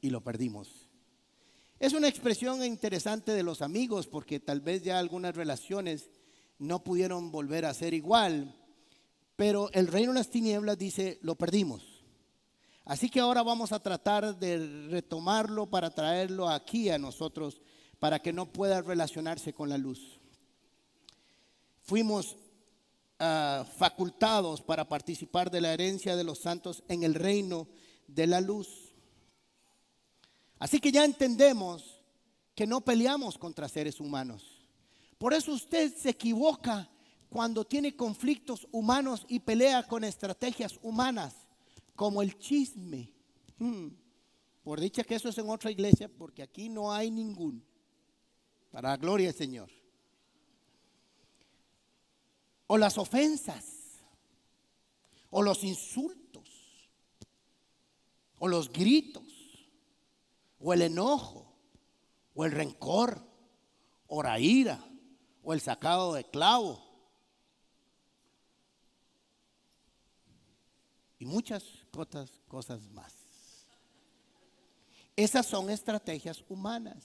y 0.00 0.10
lo 0.10 0.22
perdimos. 0.22 0.88
Es 1.80 1.94
una 1.94 2.06
expresión 2.08 2.64
interesante 2.64 3.32
de 3.32 3.42
los 3.42 3.60
amigos 3.60 4.06
porque 4.06 4.38
tal 4.38 4.60
vez 4.60 4.84
ya 4.84 5.00
algunas 5.00 5.34
relaciones 5.34 6.10
no 6.58 6.84
pudieron 6.84 7.32
volver 7.32 7.64
a 7.64 7.74
ser 7.74 7.92
igual, 7.92 8.54
pero 9.34 9.68
el 9.72 9.88
reino 9.88 10.12
de 10.12 10.20
las 10.20 10.30
tinieblas 10.30 10.78
dice, 10.78 11.18
lo 11.22 11.34
perdimos. 11.34 12.04
Así 12.84 13.08
que 13.08 13.18
ahora 13.18 13.42
vamos 13.42 13.72
a 13.72 13.80
tratar 13.80 14.38
de 14.38 14.88
retomarlo 14.90 15.68
para 15.68 15.90
traerlo 15.90 16.48
aquí 16.48 16.88
a 16.88 16.98
nosotros, 16.98 17.60
para 18.02 18.18
que 18.18 18.32
no 18.32 18.46
pueda 18.46 18.82
relacionarse 18.82 19.52
con 19.52 19.68
la 19.68 19.78
luz. 19.78 20.18
Fuimos 21.82 22.36
ah, 23.20 23.64
facultados 23.78 24.60
para 24.60 24.88
participar 24.88 25.52
de 25.52 25.60
la 25.60 25.72
herencia 25.72 26.16
de 26.16 26.24
los 26.24 26.40
santos 26.40 26.82
en 26.88 27.04
el 27.04 27.14
reino 27.14 27.68
de 28.08 28.26
la 28.26 28.40
luz. 28.40 28.92
Así 30.58 30.80
que 30.80 30.90
ya 30.90 31.04
entendemos 31.04 32.02
que 32.56 32.66
no 32.66 32.80
peleamos 32.80 33.38
contra 33.38 33.68
seres 33.68 34.00
humanos. 34.00 34.66
Por 35.16 35.32
eso 35.32 35.52
usted 35.52 35.94
se 35.96 36.10
equivoca 36.10 36.90
cuando 37.28 37.64
tiene 37.64 37.94
conflictos 37.94 38.66
humanos 38.72 39.24
y 39.28 39.38
pelea 39.38 39.86
con 39.86 40.02
estrategias 40.02 40.76
humanas, 40.82 41.36
como 41.94 42.20
el 42.20 42.36
chisme. 42.36 43.12
Hmm. 43.60 43.90
Por 44.64 44.80
dicha 44.80 45.04
que 45.04 45.14
eso 45.14 45.28
es 45.28 45.38
en 45.38 45.48
otra 45.48 45.70
iglesia, 45.70 46.08
porque 46.08 46.42
aquí 46.42 46.68
no 46.68 46.92
hay 46.92 47.08
ningún. 47.08 47.64
Para 48.72 48.88
la 48.88 48.96
gloria 48.96 49.28
del 49.28 49.36
Señor. 49.36 49.70
O 52.66 52.76
las 52.76 52.98
ofensas, 52.98 54.00
o 55.30 55.42
los 55.42 55.62
insultos, 55.62 56.48
o 58.38 58.48
los 58.48 58.72
gritos 58.72 59.32
o 60.62 60.72
el 60.72 60.82
enojo, 60.82 61.52
o 62.34 62.44
el 62.44 62.52
rencor, 62.52 63.20
o 64.06 64.22
la 64.22 64.38
ira, 64.38 64.82
o 65.42 65.52
el 65.52 65.60
sacado 65.60 66.14
de 66.14 66.24
clavo. 66.24 66.80
Y 71.18 71.26
muchas 71.26 71.64
otras 71.96 72.30
cosas 72.48 72.88
más. 72.90 73.12
Esas 75.16 75.46
son 75.46 75.68
estrategias 75.68 76.42
humanas. 76.48 77.04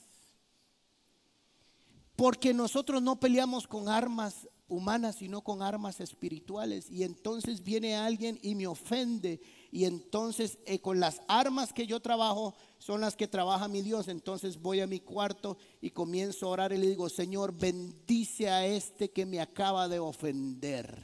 Porque 2.17 2.51
nosotros 2.51 3.01
no 3.03 3.19
peleamos 3.19 3.67
con 3.67 3.87
armas 3.87 4.47
humanas, 4.67 5.17
sino 5.17 5.43
con 5.43 5.61
armas 5.61 6.01
espirituales. 6.01 6.89
Y 6.89 7.03
entonces 7.03 7.63
viene 7.63 7.95
alguien 7.95 8.39
y 8.41 8.55
me 8.55 8.65
ofende. 8.65 9.39
Y 9.71 9.85
entonces 9.85 10.57
eh, 10.65 10.79
con 10.79 10.99
las 10.99 11.21
armas 11.27 11.73
que 11.73 11.85
yo 11.85 11.99
trabajo 11.99 12.55
son 12.79 13.01
las 13.01 13.15
que 13.15 13.27
trabaja 13.27 13.67
mi 13.67 13.83
Dios. 13.83 14.07
Entonces 14.07 14.59
voy 14.59 14.81
a 14.81 14.87
mi 14.87 14.99
cuarto 14.99 15.57
y 15.79 15.91
comienzo 15.91 16.47
a 16.47 16.49
orar 16.49 16.73
y 16.73 16.79
le 16.79 16.87
digo, 16.87 17.07
Señor, 17.07 17.53
bendice 17.53 18.49
a 18.49 18.65
este 18.65 19.11
que 19.11 19.27
me 19.27 19.39
acaba 19.39 19.87
de 19.87 19.99
ofender. 19.99 20.99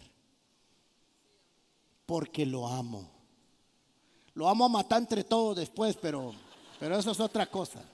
Porque 2.08 2.44
lo 2.44 2.68
amo. 2.68 3.08
Lo 4.34 4.50
amo 4.50 4.66
a 4.66 4.70
matar 4.70 5.00
entre 5.00 5.24
todos 5.24 5.58
después, 5.58 5.96
pero, 6.02 6.34
pero 6.80 6.98
eso 6.98 7.12
es 7.12 7.20
otra 7.20 7.46
cosa. 7.46 7.93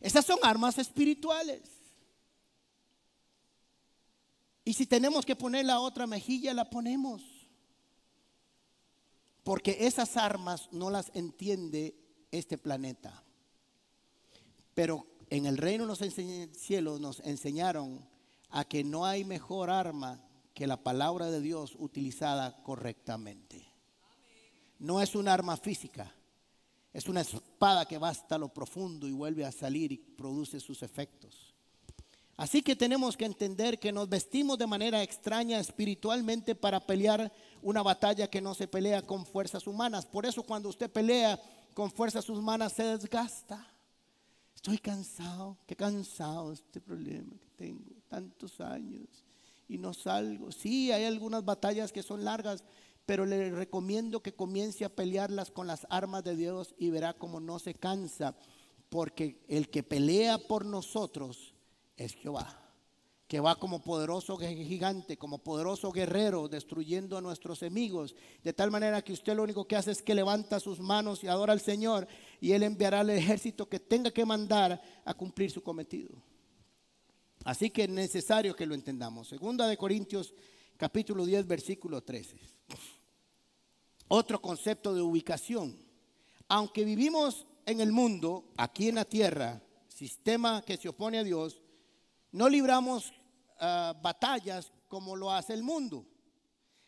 Esas 0.00 0.24
son 0.24 0.38
armas 0.42 0.78
espirituales. 0.78 1.62
Y 4.64 4.74
si 4.74 4.86
tenemos 4.86 5.26
que 5.26 5.36
poner 5.36 5.64
la 5.64 5.80
otra 5.80 6.06
mejilla, 6.06 6.54
la 6.54 6.70
ponemos. 6.70 7.22
Porque 9.42 9.78
esas 9.86 10.16
armas 10.16 10.68
no 10.72 10.90
las 10.90 11.10
entiende 11.14 11.96
este 12.30 12.56
planeta. 12.58 13.24
Pero 14.74 15.06
en 15.28 15.46
el 15.46 15.56
reino 15.56 15.84
de 15.84 15.88
los 15.88 16.56
cielos 16.56 17.00
nos 17.00 17.20
enseñaron 17.20 18.08
a 18.50 18.64
que 18.64 18.84
no 18.84 19.06
hay 19.06 19.24
mejor 19.24 19.70
arma 19.70 20.22
que 20.54 20.66
la 20.66 20.82
palabra 20.82 21.30
de 21.30 21.40
Dios 21.40 21.76
utilizada 21.78 22.62
correctamente. 22.62 23.66
No 24.78 25.00
es 25.00 25.14
un 25.14 25.28
arma 25.28 25.56
física, 25.56 26.14
es 26.92 27.06
una 27.08 27.20
espada 27.20 27.86
que 27.86 27.98
va 27.98 28.08
hasta 28.08 28.38
lo 28.38 28.48
profundo 28.48 29.06
y 29.06 29.12
vuelve 29.12 29.44
a 29.44 29.52
salir 29.52 29.92
y 29.92 29.98
produce 29.98 30.60
sus 30.60 30.82
efectos. 30.82 31.54
Así 32.36 32.62
que 32.62 32.74
tenemos 32.74 33.16
que 33.16 33.26
entender 33.26 33.78
que 33.78 33.92
nos 33.92 34.08
vestimos 34.08 34.56
de 34.58 34.66
manera 34.66 35.02
extraña 35.02 35.60
espiritualmente 35.60 36.54
para 36.54 36.80
pelear 36.80 37.30
una 37.60 37.82
batalla 37.82 38.30
que 38.30 38.40
no 38.40 38.54
se 38.54 38.66
pelea 38.66 39.02
con 39.02 39.26
fuerzas 39.26 39.66
humanas. 39.66 40.06
Por 40.06 40.24
eso 40.24 40.42
cuando 40.42 40.70
usted 40.70 40.90
pelea 40.90 41.38
con 41.74 41.90
fuerzas 41.90 42.28
humanas 42.28 42.72
se 42.72 42.84
desgasta. 42.84 43.66
Estoy 44.54 44.78
cansado, 44.78 45.58
qué 45.66 45.76
cansado 45.76 46.52
este 46.52 46.80
problema 46.80 47.32
que 47.38 47.50
tengo, 47.56 47.94
tantos 48.08 48.60
años 48.60 49.08
y 49.68 49.78
no 49.78 49.94
salgo. 49.94 50.50
Sí, 50.50 50.90
hay 50.92 51.04
algunas 51.04 51.44
batallas 51.44 51.92
que 51.92 52.02
son 52.02 52.24
largas, 52.24 52.64
pero 53.10 53.26
le 53.26 53.50
recomiendo 53.50 54.22
que 54.22 54.36
comience 54.36 54.84
a 54.84 54.94
pelearlas 54.94 55.50
con 55.50 55.66
las 55.66 55.84
armas 55.90 56.22
de 56.22 56.36
Dios 56.36 56.76
y 56.78 56.90
verá 56.90 57.12
cómo 57.12 57.40
no 57.40 57.58
se 57.58 57.74
cansa, 57.74 58.36
porque 58.88 59.44
el 59.48 59.68
que 59.68 59.82
pelea 59.82 60.38
por 60.38 60.64
nosotros 60.64 61.52
es 61.96 62.14
Jehová, 62.14 62.72
que 63.26 63.40
va 63.40 63.56
como 63.56 63.82
poderoso 63.82 64.36
gigante, 64.36 65.16
como 65.16 65.38
poderoso 65.38 65.90
guerrero, 65.90 66.46
destruyendo 66.46 67.18
a 67.18 67.20
nuestros 67.20 67.60
enemigos, 67.62 68.14
de 68.44 68.52
tal 68.52 68.70
manera 68.70 69.02
que 69.02 69.12
usted 69.12 69.34
lo 69.34 69.42
único 69.42 69.66
que 69.66 69.74
hace 69.74 69.90
es 69.90 70.02
que 70.02 70.14
levanta 70.14 70.60
sus 70.60 70.78
manos 70.78 71.24
y 71.24 71.26
adora 71.26 71.52
al 71.52 71.60
Señor, 71.60 72.06
y 72.40 72.52
Él 72.52 72.62
enviará 72.62 73.00
al 73.00 73.10
ejército 73.10 73.68
que 73.68 73.80
tenga 73.80 74.12
que 74.12 74.24
mandar 74.24 74.80
a 75.04 75.14
cumplir 75.14 75.50
su 75.50 75.64
cometido. 75.64 76.22
Así 77.42 77.70
que 77.70 77.82
es 77.82 77.90
necesario 77.90 78.54
que 78.54 78.66
lo 78.66 78.74
entendamos. 78.76 79.26
Segunda 79.26 79.66
de 79.66 79.76
Corintios 79.76 80.32
capítulo 80.76 81.26
10 81.26 81.48
versículo 81.48 82.04
13. 82.04 82.59
Otro 84.12 84.42
concepto 84.42 84.92
de 84.92 85.02
ubicación. 85.02 85.78
Aunque 86.48 86.84
vivimos 86.84 87.46
en 87.64 87.80
el 87.80 87.92
mundo, 87.92 88.52
aquí 88.56 88.88
en 88.88 88.96
la 88.96 89.04
tierra, 89.04 89.62
sistema 89.86 90.62
que 90.62 90.76
se 90.76 90.88
opone 90.88 91.18
a 91.18 91.22
Dios, 91.22 91.62
no 92.32 92.48
libramos 92.48 93.12
ah, 93.60 93.94
batallas 94.02 94.72
como 94.88 95.14
lo 95.14 95.30
hace 95.30 95.54
el 95.54 95.62
mundo. 95.62 96.04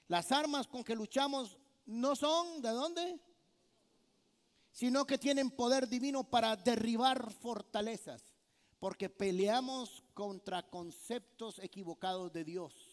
Las 0.08 0.32
armas 0.32 0.66
con 0.66 0.82
que 0.82 0.96
luchamos 0.96 1.56
no 1.86 2.16
son 2.16 2.60
de 2.60 2.70
dónde, 2.70 3.20
sino 4.72 5.06
que 5.06 5.16
tienen 5.16 5.52
poder 5.52 5.88
divino 5.88 6.24
para 6.24 6.56
derribar 6.56 7.32
fortalezas, 7.34 8.34
porque 8.80 9.08
peleamos 9.08 10.02
contra 10.12 10.68
conceptos 10.68 11.60
equivocados 11.60 12.32
de 12.32 12.42
Dios. 12.42 12.91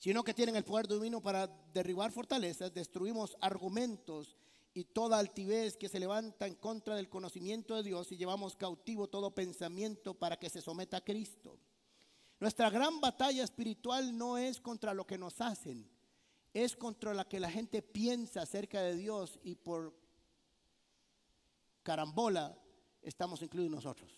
Sino 0.00 0.24
que 0.24 0.34
tienen 0.34 0.56
el 0.56 0.64
poder 0.64 0.88
divino 0.88 1.20
para 1.20 1.46
derribar 1.46 2.10
fortalezas, 2.10 2.74
destruimos 2.74 3.36
argumentos 3.40 4.34
y 4.72 4.84
toda 4.84 5.18
altivez 5.18 5.76
que 5.76 5.88
se 5.88 6.00
levanta 6.00 6.46
en 6.46 6.54
contra 6.54 6.96
del 6.96 7.10
conocimiento 7.10 7.76
de 7.76 7.82
Dios 7.82 8.10
y 8.10 8.16
llevamos 8.16 8.56
cautivo 8.56 9.08
todo 9.08 9.34
pensamiento 9.34 10.14
para 10.14 10.38
que 10.38 10.50
se 10.50 10.62
someta 10.62 10.96
a 10.96 11.04
Cristo. 11.04 11.58
Nuestra 12.40 12.70
gran 12.70 12.98
batalla 13.00 13.44
espiritual 13.44 14.16
no 14.16 14.38
es 14.38 14.58
contra 14.58 14.94
lo 14.94 15.06
que 15.06 15.18
nos 15.18 15.38
hacen, 15.42 15.86
es 16.54 16.74
contra 16.74 17.12
la 17.12 17.28
que 17.28 17.38
la 17.38 17.50
gente 17.50 17.82
piensa 17.82 18.40
acerca 18.40 18.80
de 18.80 18.96
Dios 18.96 19.38
y 19.42 19.54
por 19.54 19.94
carambola 21.82 22.58
estamos 23.02 23.42
incluidos 23.42 23.72
nosotros. 23.72 24.10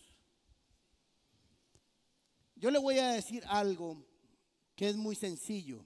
Yo 2.54 2.70
le 2.70 2.78
voy 2.78 3.00
a 3.00 3.08
decir 3.08 3.42
algo 3.48 4.06
es 4.88 4.96
muy 4.96 5.14
sencillo. 5.14 5.84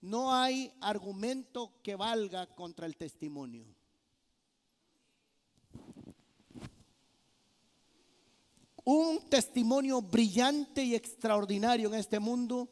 No 0.00 0.32
hay 0.32 0.72
argumento 0.80 1.72
que 1.82 1.96
valga 1.96 2.46
contra 2.46 2.86
el 2.86 2.96
testimonio. 2.96 3.66
Un 8.84 9.28
testimonio 9.28 10.00
brillante 10.00 10.84
y 10.84 10.94
extraordinario 10.94 11.88
en 11.88 11.94
este 11.94 12.20
mundo 12.20 12.68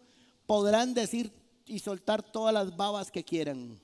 podrán 0.46 0.94
decir 0.94 1.32
y 1.66 1.80
soltar 1.80 2.22
todas 2.22 2.54
las 2.54 2.76
babas 2.76 3.10
que 3.10 3.24
quieran, 3.24 3.80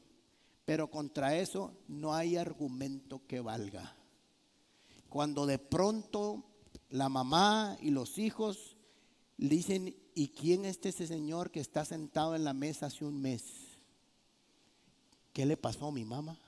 pero 0.65 0.89
contra 0.89 1.37
eso 1.37 1.73
no 1.89 2.15
hay 2.15 2.37
argumento 2.37 3.27
que 3.27 3.41
valga. 3.41 3.97
Cuando 5.09 5.45
de 5.45 5.59
pronto 5.59 6.45
la 6.91 7.09
mamá 7.09 7.77
y 7.81 7.91
los 7.91 8.19
hijos 8.19 8.77
dicen, 9.37 9.97
¿y 10.15 10.29
quién 10.29 10.65
es 10.65 10.79
ese 10.83 11.07
señor 11.07 11.51
que 11.51 11.61
está 11.61 11.85
sentado 11.85 12.35
en 12.35 12.45
la 12.45 12.53
mesa 12.53 12.87
hace 12.87 13.05
un 13.05 13.21
mes? 13.21 13.43
¿Qué 15.33 15.47
le 15.47 15.57
pasó 15.57 15.87
a 15.87 15.93
mi 15.93 16.05
mamá? 16.05 16.39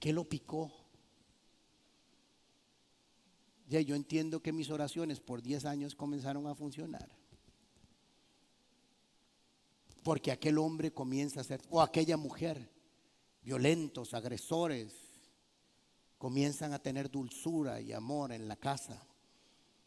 ¿Qué 0.00 0.12
lo 0.12 0.24
picó? 0.24 0.72
Ya 3.68 3.80
yo 3.80 3.94
entiendo 3.94 4.42
que 4.42 4.52
mis 4.52 4.70
oraciones 4.70 5.20
por 5.20 5.42
10 5.42 5.64
años 5.64 5.94
comenzaron 5.94 6.46
a 6.46 6.54
funcionar. 6.54 7.08
Porque 10.02 10.32
aquel 10.32 10.58
hombre 10.58 10.92
comienza 10.92 11.40
a 11.40 11.44
ser, 11.44 11.60
o 11.68 11.82
aquella 11.82 12.16
mujer, 12.16 12.70
violentos, 13.42 14.14
agresores, 14.14 14.94
comienzan 16.18 16.72
a 16.72 16.78
tener 16.78 17.10
dulzura 17.10 17.80
y 17.80 17.92
amor 17.92 18.32
en 18.32 18.48
la 18.48 18.56
casa. 18.56 19.06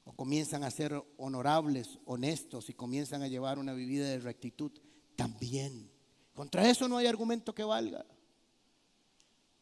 O 0.06 0.14
comienzan 0.14 0.64
a 0.64 0.72
ser 0.72 1.02
honorables, 1.18 2.00
honestos 2.06 2.70
y 2.70 2.74
comienzan 2.74 3.22
a 3.22 3.28
llevar 3.28 3.58
una 3.58 3.74
vida 3.74 4.06
de 4.06 4.20
rectitud. 4.20 4.72
También. 5.16 5.90
Contra 6.34 6.70
eso 6.70 6.88
no 6.88 6.98
hay 6.98 7.08
argumento 7.08 7.54
que 7.54 7.64
valga. 7.64 8.06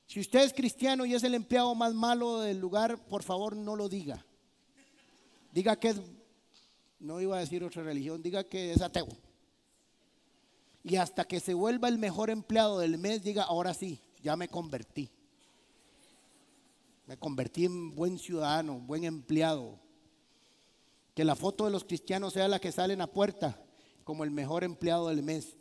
Si 0.07 0.19
usted 0.19 0.41
es 0.41 0.53
cristiano 0.53 1.05
y 1.05 1.13
es 1.13 1.23
el 1.23 1.35
empleado 1.35 1.73
más 1.75 1.93
malo 1.93 2.39
del 2.39 2.59
lugar, 2.59 2.97
por 3.07 3.23
favor 3.23 3.55
no 3.55 3.75
lo 3.75 3.87
diga. 3.87 4.25
Diga 5.53 5.77
que 5.77 5.89
es, 5.89 6.01
no 6.99 7.19
iba 7.21 7.37
a 7.37 7.39
decir 7.39 7.63
otra 7.63 7.83
religión, 7.83 8.21
diga 8.21 8.43
que 8.43 8.73
es 8.73 8.81
ateo. 8.81 9.07
Y 10.83 10.95
hasta 10.95 11.25
que 11.25 11.39
se 11.39 11.53
vuelva 11.53 11.87
el 11.87 11.97
mejor 11.97 12.29
empleado 12.29 12.79
del 12.79 12.97
mes, 12.97 13.23
diga, 13.23 13.43
ahora 13.43 13.73
sí, 13.73 14.01
ya 14.21 14.35
me 14.35 14.47
convertí. 14.47 15.09
Me 17.05 17.17
convertí 17.17 17.65
en 17.65 17.93
buen 17.93 18.17
ciudadano, 18.17 18.79
buen 18.79 19.03
empleado. 19.03 19.79
Que 21.13 21.25
la 21.25 21.35
foto 21.35 21.65
de 21.65 21.71
los 21.71 21.83
cristianos 21.83 22.33
sea 22.33 22.47
la 22.47 22.59
que 22.59 22.71
sale 22.71 22.93
en 22.93 22.99
la 22.99 23.11
puerta 23.11 23.63
como 24.03 24.23
el 24.23 24.31
mejor 24.31 24.63
empleado 24.63 25.09
del 25.09 25.23
mes. 25.23 25.57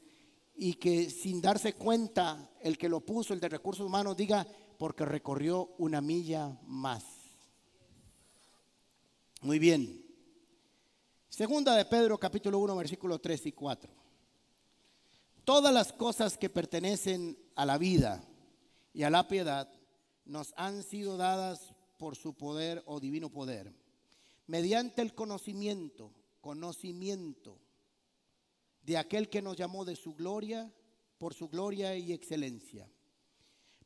Y 0.55 0.75
que 0.75 1.11
sin 1.11 1.41
darse 1.41 1.75
cuenta, 1.75 2.51
el 2.61 2.77
que 2.79 2.89
lo 2.89 3.01
puso, 3.01 3.33
el 3.33 3.41
de 3.41 3.49
recursos 3.49 3.87
humanos, 3.87 4.17
diga, 4.17 4.47
porque 4.79 5.05
recorrió 5.05 5.75
una 5.79 6.01
milla 6.01 6.59
más. 6.65 7.05
Muy 9.43 9.59
bien. 9.59 10.05
Segunda 11.29 11.75
de 11.75 11.85
Pedro, 11.85 12.19
capítulo 12.19 12.59
1, 12.59 12.77
versículo 12.77 13.19
3 13.19 13.47
y 13.47 13.53
4. 13.53 13.91
Todas 15.45 15.73
las 15.73 15.93
cosas 15.93 16.37
que 16.37 16.51
pertenecen 16.51 17.39
a 17.55 17.65
la 17.65 17.79
vida 17.79 18.23
y 18.93 19.03
a 19.05 19.11
la 19.11 19.29
piedad 19.29 19.73
nos 20.25 20.53
han 20.57 20.83
sido 20.83 21.17
dadas 21.17 21.75
por 21.97 22.17
su 22.17 22.35
poder 22.35 22.83
o 22.87 23.01
divino 23.01 23.31
poder, 23.31 23.75
mediante 24.51 25.01
el 25.01 25.15
conocimiento, 25.15 26.13
conocimiento 26.41 27.61
de 28.83 28.99
aquel 28.99 29.29
que 29.29 29.43
nos 29.43 29.57
llamó 29.57 29.85
de 29.85 29.95
su 29.95 30.17
gloria, 30.17 30.75
por 31.19 31.35
su 31.35 31.49
gloria 31.49 31.97
y 31.97 32.13
excelencia. 32.13 32.91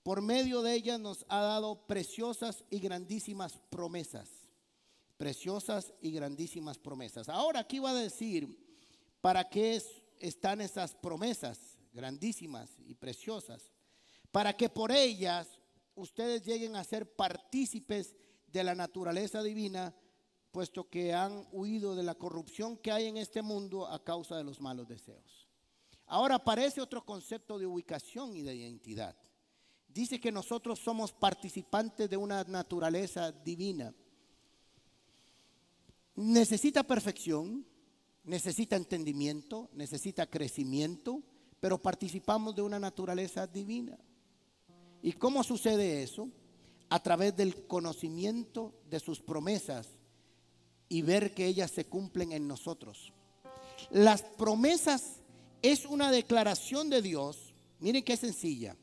Por 0.02 0.22
medio 0.22 0.62
de 0.62 0.72
ellas 0.72 0.98
nos 0.98 1.26
ha 1.28 1.42
dado 1.42 1.86
preciosas 1.86 2.64
y 2.70 2.78
grandísimas 2.78 3.60
promesas. 3.68 4.30
Preciosas 5.18 5.92
y 6.00 6.12
grandísimas 6.12 6.78
promesas. 6.78 7.28
Ahora 7.28 7.60
aquí 7.60 7.78
va 7.78 7.90
a 7.90 7.94
decir, 7.94 8.58
¿para 9.20 9.46
qué 9.50 9.82
están 10.18 10.62
esas 10.62 10.94
promesas 10.94 11.76
grandísimas 11.92 12.70
y 12.86 12.94
preciosas? 12.94 13.70
Para 14.32 14.56
que 14.56 14.70
por 14.70 14.92
ellas 14.92 15.60
ustedes 15.94 16.42
lleguen 16.42 16.74
a 16.74 16.84
ser 16.84 17.14
partícipes 17.14 18.16
de 18.46 18.64
la 18.64 18.74
naturaleza 18.74 19.42
divina, 19.42 19.94
puesto 20.54 20.88
que 20.88 21.12
han 21.12 21.48
huido 21.50 21.96
de 21.96 22.04
la 22.04 22.14
corrupción 22.14 22.76
que 22.76 22.92
hay 22.92 23.06
en 23.06 23.16
este 23.16 23.42
mundo 23.42 23.88
a 23.88 24.04
causa 24.04 24.36
de 24.36 24.44
los 24.44 24.60
malos 24.60 24.86
deseos. 24.86 25.48
Ahora 26.06 26.36
aparece 26.36 26.80
otro 26.80 27.04
concepto 27.04 27.58
de 27.58 27.66
ubicación 27.66 28.36
y 28.36 28.42
de 28.42 28.54
identidad. 28.54 29.16
Dice 29.88 30.20
que 30.20 30.30
nosotros 30.30 30.78
somos 30.78 31.12
participantes 31.12 32.08
de 32.08 32.16
una 32.16 32.44
naturaleza 32.44 33.32
divina. 33.32 33.92
Necesita 36.14 36.84
perfección, 36.84 37.66
necesita 38.22 38.76
entendimiento, 38.76 39.70
necesita 39.72 40.30
crecimiento, 40.30 41.20
pero 41.58 41.82
participamos 41.82 42.54
de 42.54 42.62
una 42.62 42.78
naturaleza 42.78 43.48
divina. 43.48 43.98
¿Y 45.02 45.14
cómo 45.14 45.42
sucede 45.42 46.04
eso? 46.04 46.30
A 46.90 47.02
través 47.02 47.34
del 47.34 47.66
conocimiento 47.66 48.72
de 48.88 49.00
sus 49.00 49.20
promesas 49.20 49.98
y 50.88 51.02
ver 51.02 51.34
que 51.34 51.46
ellas 51.46 51.70
se 51.70 51.86
cumplen 51.86 52.32
en 52.32 52.46
nosotros. 52.46 53.12
Las 53.90 54.22
promesas 54.22 55.20
es 55.62 55.86
una 55.86 56.10
declaración 56.10 56.90
de 56.90 57.02
Dios, 57.02 57.54
miren 57.80 58.04
qué 58.04 58.16
sencilla, 58.16 58.76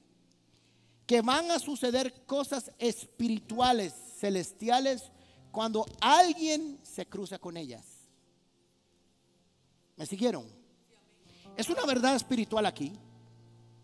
que 1.05 1.21
van 1.21 1.51
a 1.51 1.59
suceder 1.59 2.25
cosas 2.25 2.71
espirituales, 2.79 3.93
celestiales, 4.17 5.11
cuando 5.51 5.85
alguien 5.99 6.79
se 6.83 7.05
cruza 7.05 7.37
con 7.37 7.57
ellas. 7.57 7.85
¿Me 9.97 10.05
siguieron? 10.05 10.45
Es 11.57 11.69
una 11.69 11.85
verdad 11.85 12.15
espiritual 12.15 12.65
aquí, 12.65 12.93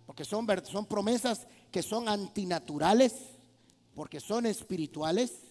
porque 0.06 0.24
son, 0.24 0.48
son 0.64 0.86
promesas 0.86 1.46
que 1.70 1.84
son 1.84 2.08
antinaturales, 2.08 3.14
porque 3.94 4.20
son 4.20 4.46
espirituales, 4.46 5.47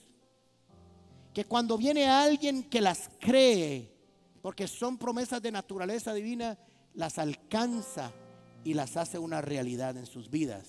que 1.36 1.44
cuando 1.44 1.76
viene 1.76 2.08
alguien 2.08 2.62
que 2.62 2.80
las 2.80 3.10
cree, 3.20 3.92
porque 4.40 4.66
son 4.66 4.96
promesas 4.96 5.42
de 5.42 5.52
naturaleza 5.52 6.14
divina, 6.14 6.58
las 6.94 7.18
alcanza 7.18 8.10
y 8.64 8.72
las 8.72 8.96
hace 8.96 9.18
una 9.18 9.42
realidad 9.42 9.98
en 9.98 10.06
sus 10.06 10.30
vidas. 10.30 10.66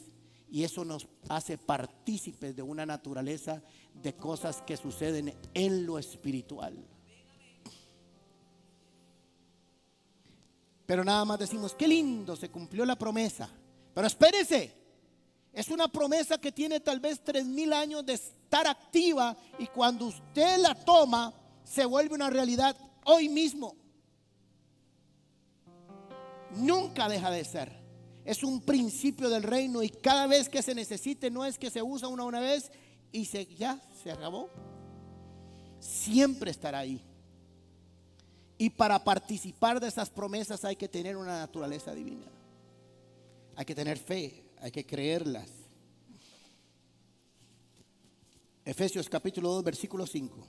Y 0.52 0.66
eso 0.66 0.84
nos 0.84 1.08
hace 1.30 1.58
partícipes 1.58 2.54
de 2.54 2.64
una 2.64 2.86
naturaleza 2.86 3.64
de 3.94 4.14
cosas 4.18 4.62
que 4.62 4.76
suceden 4.76 5.34
en 5.54 5.86
lo 5.86 5.98
espiritual. 5.98 6.76
Pero 10.86 11.06
nada 11.06 11.24
más 11.24 11.40
decimos, 11.40 11.76
qué 11.76 11.88
lindo, 11.88 12.36
se 12.36 12.52
cumplió 12.52 12.84
la 12.84 12.98
promesa. 12.98 13.50
Pero 13.94 14.06
espérese, 14.06 14.74
es 15.58 15.70
una 15.70 15.88
promesa 15.88 16.38
que 16.38 16.52
tiene 16.52 16.80
tal 16.80 17.00
vez 17.00 17.20
tres 17.24 17.44
mil 17.44 17.74
años 17.74 18.06
de 18.06 18.14
estar 18.14 18.68
activa 18.68 19.36
y 19.58 19.66
cuando 19.66 20.06
usted 20.06 20.60
la 20.60 20.76
toma 20.76 21.34
se 21.64 21.84
vuelve 21.84 22.14
una 22.14 22.30
realidad 22.30 22.78
hoy 23.06 23.28
mismo. 23.28 23.76
Nunca 26.58 27.10
deja 27.10 27.32
de 27.32 27.44
ser. 27.44 27.76
Es 28.24 28.44
un 28.44 28.62
principio 28.62 29.32
del 29.32 29.42
reino 29.42 29.82
y 29.82 29.90
cada 29.90 30.28
vez 30.28 30.48
que 30.48 30.62
se 30.62 30.76
necesite 30.76 31.32
no 31.32 31.44
es 31.44 31.58
que 31.58 31.72
se 31.72 31.82
usa 31.82 32.08
una 32.08 32.24
una 32.24 32.40
vez 32.40 32.72
y 33.12 33.26
se, 33.26 33.48
ya 33.48 33.82
se 34.04 34.12
acabó. 34.12 34.52
Siempre 35.80 36.52
estará 36.52 36.78
ahí. 36.78 37.02
Y 38.60 38.70
para 38.70 39.04
participar 39.04 39.80
de 39.80 39.88
esas 39.88 40.12
promesas 40.12 40.64
hay 40.66 40.76
que 40.76 40.88
tener 40.88 41.18
una 41.18 41.40
naturaleza 41.40 41.96
divina. 41.96 42.28
Hay 43.56 43.66
que 43.66 43.74
tener 43.74 43.98
fe, 43.98 44.47
hay 44.62 44.72
que 44.72 44.86
creerlas. 44.86 45.50
Efesios 48.66 49.08
capítulo 49.08 49.50
2, 49.54 49.64
versículo 49.64 50.06
5. 50.06 50.46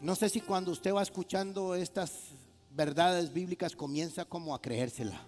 No 0.00 0.16
sé 0.16 0.28
si 0.28 0.40
cuando 0.40 0.72
usted 0.72 0.92
va 0.92 1.02
escuchando 1.02 1.76
estas 1.76 2.30
verdades 2.70 3.32
bíblicas 3.32 3.76
comienza 3.76 4.24
como 4.24 4.54
a 4.54 4.60
creérsela. 4.60 5.24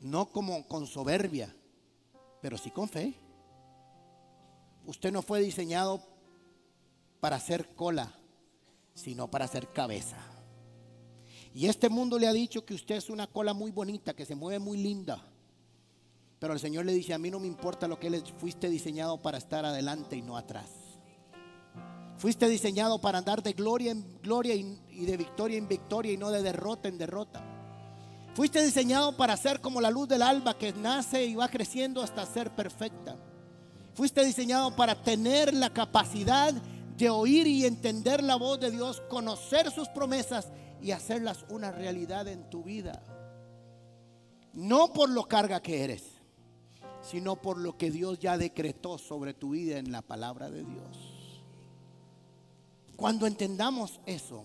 No 0.00 0.26
como 0.32 0.66
con 0.66 0.88
soberbia, 0.88 1.54
pero 2.40 2.58
sí 2.58 2.72
con 2.72 2.88
fe. 2.88 3.14
Usted 4.84 5.12
no 5.12 5.22
fue 5.22 5.40
diseñado 5.40 6.02
para 7.20 7.36
hacer 7.36 7.72
cola, 7.76 8.12
sino 8.94 9.30
para 9.30 9.44
hacer 9.44 9.68
cabeza. 9.68 10.31
Y 11.54 11.66
este 11.66 11.88
mundo 11.88 12.18
le 12.18 12.26
ha 12.26 12.32
dicho 12.32 12.64
que 12.64 12.74
usted 12.74 12.96
es 12.96 13.10
una 13.10 13.26
cola 13.26 13.52
muy 13.52 13.70
bonita, 13.70 14.14
que 14.14 14.24
se 14.24 14.34
mueve 14.34 14.58
muy 14.58 14.78
linda. 14.78 15.22
Pero 16.38 16.54
el 16.54 16.60
Señor 16.60 16.86
le 16.86 16.92
dice, 16.92 17.14
a 17.14 17.18
mí 17.18 17.30
no 17.30 17.38
me 17.38 17.46
importa 17.46 17.86
lo 17.86 18.00
que 18.00 18.08
él 18.08 18.22
fuiste 18.38 18.68
diseñado 18.68 19.18
para 19.18 19.38
estar 19.38 19.64
adelante 19.64 20.16
y 20.16 20.22
no 20.22 20.36
atrás. 20.36 20.70
Fuiste 22.16 22.48
diseñado 22.48 23.00
para 23.00 23.18
andar 23.18 23.42
de 23.42 23.52
gloria 23.52 23.92
en 23.92 24.20
gloria 24.22 24.54
y, 24.54 25.04
de 25.04 25.16
victoria 25.16 25.58
en 25.58 25.68
victoria 25.68 26.12
y 26.12 26.16
no 26.16 26.30
de 26.30 26.42
derrota 26.42 26.88
en 26.88 26.98
derrota. 26.98 27.44
Fuiste 28.34 28.64
diseñado 28.64 29.16
para 29.16 29.36
ser 29.36 29.60
como 29.60 29.80
la 29.80 29.90
luz 29.90 30.08
del 30.08 30.22
alba 30.22 30.56
que 30.56 30.72
nace 30.72 31.24
y 31.24 31.34
va 31.34 31.48
creciendo 31.48 32.02
hasta 32.02 32.24
ser 32.24 32.50
perfecta. 32.54 33.16
Fuiste 33.94 34.24
diseñado 34.24 34.74
para 34.74 35.02
tener 35.02 35.52
la 35.52 35.70
capacidad 35.70 36.52
de 36.52 37.10
oír 37.10 37.46
y 37.46 37.66
entender 37.66 38.22
la 38.22 38.36
voz 38.36 38.58
de 38.58 38.70
Dios, 38.70 39.02
conocer 39.10 39.70
sus 39.70 39.88
promesas 39.88 40.48
y 40.82 40.90
hacerlas 40.90 41.44
una 41.48 41.70
realidad 41.70 42.26
en 42.28 42.50
tu 42.50 42.64
vida. 42.64 43.02
No 44.52 44.92
por 44.92 45.08
lo 45.08 45.24
carga 45.24 45.62
que 45.62 45.84
eres, 45.84 46.02
sino 47.00 47.36
por 47.36 47.56
lo 47.58 47.78
que 47.78 47.90
Dios 47.90 48.18
ya 48.18 48.36
decretó 48.36 48.98
sobre 48.98 49.32
tu 49.32 49.50
vida 49.50 49.78
en 49.78 49.92
la 49.92 50.02
palabra 50.02 50.50
de 50.50 50.64
Dios. 50.64 51.42
Cuando 52.96 53.26
entendamos 53.26 54.00
eso, 54.06 54.44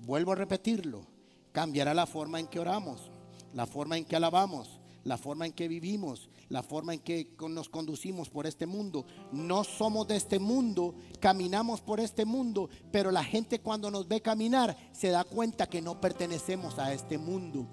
vuelvo 0.00 0.32
a 0.32 0.36
repetirlo, 0.36 1.06
cambiará 1.52 1.94
la 1.94 2.06
forma 2.06 2.38
en 2.38 2.46
que 2.46 2.60
oramos, 2.60 3.10
la 3.52 3.66
forma 3.66 3.98
en 3.98 4.04
que 4.04 4.16
alabamos, 4.16 4.80
la 5.04 5.18
forma 5.18 5.46
en 5.46 5.52
que 5.52 5.68
vivimos, 5.68 6.28
la 6.52 6.62
forma 6.62 6.92
en 6.92 7.00
que 7.00 7.34
nos 7.48 7.70
conducimos 7.70 8.28
por 8.28 8.46
este 8.46 8.66
mundo. 8.66 9.06
No 9.32 9.64
somos 9.64 10.06
de 10.06 10.16
este 10.16 10.38
mundo, 10.38 10.94
caminamos 11.18 11.80
por 11.80 11.98
este 11.98 12.26
mundo, 12.26 12.68
pero 12.92 13.10
la 13.10 13.24
gente 13.24 13.60
cuando 13.60 13.90
nos 13.90 14.06
ve 14.06 14.20
caminar 14.20 14.76
se 14.92 15.08
da 15.08 15.24
cuenta 15.24 15.70
que 15.70 15.80
no 15.80 15.98
pertenecemos 15.98 16.78
a 16.78 16.92
este 16.92 17.16
mundo. 17.16 17.66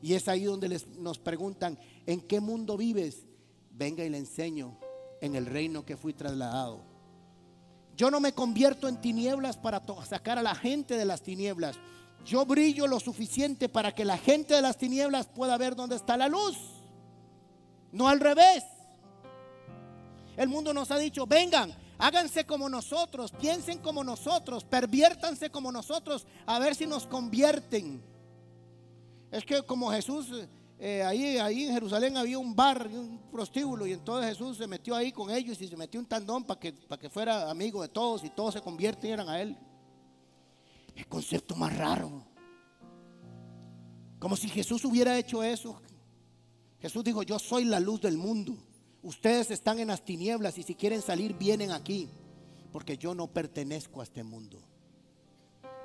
Y 0.00 0.14
es 0.14 0.28
ahí 0.28 0.44
donde 0.44 0.68
les, 0.68 0.86
nos 0.86 1.18
preguntan, 1.18 1.76
¿en 2.06 2.20
qué 2.20 2.38
mundo 2.38 2.76
vives? 2.76 3.26
Venga 3.72 4.04
y 4.04 4.08
le 4.08 4.18
enseño 4.18 4.78
en 5.20 5.34
el 5.34 5.44
reino 5.44 5.84
que 5.84 5.96
fui 5.96 6.12
trasladado. 6.12 6.84
Yo 7.96 8.08
no 8.12 8.20
me 8.20 8.34
convierto 8.34 8.86
en 8.86 9.00
tinieblas 9.00 9.56
para 9.56 9.82
sacar 10.08 10.38
a 10.38 10.42
la 10.44 10.54
gente 10.54 10.96
de 10.96 11.04
las 11.04 11.22
tinieblas. 11.22 11.74
Yo 12.24 12.46
brillo 12.46 12.86
lo 12.86 13.00
suficiente 13.00 13.68
para 13.68 13.92
que 13.96 14.04
la 14.04 14.16
gente 14.16 14.54
de 14.54 14.62
las 14.62 14.78
tinieblas 14.78 15.26
pueda 15.26 15.58
ver 15.58 15.74
dónde 15.74 15.96
está 15.96 16.16
la 16.16 16.28
luz. 16.28 16.77
No 17.92 18.08
al 18.08 18.20
revés. 18.20 18.64
El 20.36 20.48
mundo 20.48 20.72
nos 20.72 20.90
ha 20.90 20.98
dicho, 20.98 21.26
vengan, 21.26 21.74
háganse 21.98 22.44
como 22.44 22.68
nosotros, 22.68 23.32
piensen 23.32 23.78
como 23.78 24.04
nosotros, 24.04 24.64
perviértanse 24.64 25.50
como 25.50 25.72
nosotros, 25.72 26.26
a 26.46 26.58
ver 26.58 26.74
si 26.74 26.86
nos 26.86 27.06
convierten. 27.06 28.02
Es 29.30 29.44
que 29.44 29.62
como 29.62 29.90
Jesús, 29.90 30.28
eh, 30.78 31.02
ahí, 31.02 31.38
ahí 31.38 31.64
en 31.64 31.74
Jerusalén 31.74 32.16
había 32.16 32.38
un 32.38 32.54
bar, 32.54 32.86
un 32.86 33.18
prostíbulo, 33.32 33.84
y 33.84 33.92
entonces 33.92 34.30
Jesús 34.30 34.56
se 34.58 34.68
metió 34.68 34.94
ahí 34.94 35.10
con 35.10 35.30
ellos 35.30 35.60
y 35.60 35.66
se 35.66 35.76
metió 35.76 35.98
un 35.98 36.06
tandón 36.06 36.44
para 36.44 36.60
que, 36.60 36.72
para 36.72 37.00
que 37.00 37.10
fuera 37.10 37.50
amigo 37.50 37.82
de 37.82 37.88
todos 37.88 38.22
y 38.22 38.30
todos 38.30 38.54
se 38.54 38.60
convirtieran 38.60 39.28
a 39.28 39.40
él. 39.40 39.56
El 40.94 41.06
concepto 41.08 41.56
más 41.56 41.76
raro. 41.76 42.24
Como 44.18 44.36
si 44.36 44.48
Jesús 44.48 44.84
hubiera 44.84 45.18
hecho 45.18 45.42
eso. 45.42 45.80
Jesús 46.80 47.04
dijo, 47.04 47.22
yo 47.22 47.38
soy 47.38 47.64
la 47.64 47.80
luz 47.80 48.00
del 48.00 48.16
mundo. 48.16 48.56
Ustedes 49.02 49.50
están 49.50 49.78
en 49.78 49.88
las 49.88 50.04
tinieblas 50.04 50.58
y 50.58 50.62
si 50.62 50.74
quieren 50.74 51.02
salir, 51.02 51.34
vienen 51.34 51.72
aquí. 51.72 52.08
Porque 52.72 52.96
yo 52.96 53.14
no 53.14 53.26
pertenezco 53.26 54.00
a 54.00 54.04
este 54.04 54.22
mundo. 54.22 54.60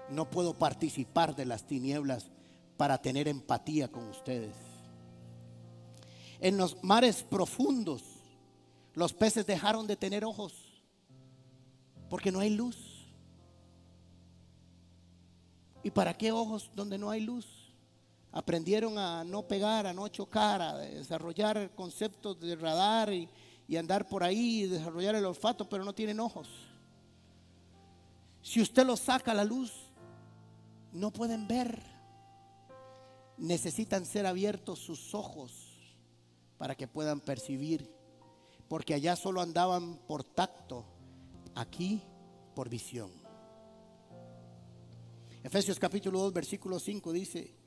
No 0.10 0.30
puedo 0.30 0.58
participar 0.58 1.36
de 1.36 1.46
las 1.46 1.66
tinieblas 1.66 2.30
para 2.78 3.02
tener 3.02 3.28
empatía 3.28 3.88
con 3.88 4.08
ustedes. 4.10 4.56
En 6.40 6.58
los 6.58 6.84
mares 6.84 7.24
profundos, 7.24 8.04
los 8.94 9.14
peces 9.14 9.46
dejaron 9.46 9.88
de 9.88 9.96
tener 9.96 10.26
ojos 10.26 10.54
porque 12.10 12.32
no 12.32 12.40
hay 12.40 12.52
luz. 12.52 12.78
¿Y 15.82 15.90
para 15.90 16.14
qué 16.14 16.32
ojos 16.32 16.70
donde 16.76 16.98
no 16.98 17.10
hay 17.10 17.22
luz? 17.22 17.63
Aprendieron 18.36 18.98
a 18.98 19.24
no 19.24 19.44
pegar, 19.48 19.86
a 19.86 19.94
no 19.94 20.08
chocar, 20.08 20.60
a 20.60 20.78
desarrollar 20.80 21.70
conceptos 21.76 22.40
de 22.40 22.56
radar 22.56 23.14
y, 23.14 23.30
andar 23.78 24.08
por 24.08 24.24
ahí 24.24 24.64
y 24.64 24.68
desarrollar 24.68 25.16
el 25.16 25.26
olfato, 25.26 25.70
pero 25.70 25.84
no 25.84 25.94
tienen 25.94 26.20
ojos. 26.20 26.48
Si 28.42 28.60
usted 28.60 28.86
los 28.86 29.00
saca 29.00 29.32
a 29.32 29.36
la 29.36 29.44
luz, 29.44 29.72
no 30.92 31.12
pueden 31.12 31.48
ver. 31.48 31.82
Necesitan 33.38 34.06
ser 34.06 34.26
abiertos 34.26 34.80
sus 34.80 35.16
ojos 35.16 35.52
para 36.58 36.76
que 36.76 36.88
puedan 36.88 37.20
percibir, 37.20 37.92
porque 38.68 38.94
allá 38.94 39.16
solo 39.16 39.42
andaban 39.42 39.98
por 40.08 40.24
tacto, 40.24 40.86
aquí 41.56 42.02
por 42.56 42.70
visión. 42.70 43.12
Efesios 45.44 45.78
capítulo 45.78 46.20
2, 46.20 46.34
versículo 46.34 46.80
5 46.80 47.12
dice, 47.12 47.63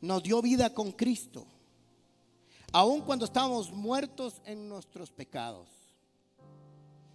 nos 0.00 0.22
dio 0.22 0.40
vida 0.42 0.72
con 0.72 0.92
Cristo, 0.92 1.46
aun 2.72 3.02
cuando 3.02 3.24
estábamos 3.24 3.72
muertos 3.72 4.40
en 4.44 4.68
nuestros 4.68 5.10
pecados. 5.10 5.68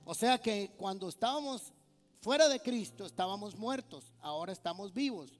O 0.06 0.16
sea 0.16 0.42
que 0.42 0.72
cuando 0.78 1.10
estábamos 1.10 1.74
fuera 2.22 2.48
de 2.50 2.60
Cristo 2.60 3.06
estábamos 3.06 3.56
muertos, 3.56 4.14
ahora 4.22 4.52
estamos 4.52 4.94
vivos. 4.94 5.32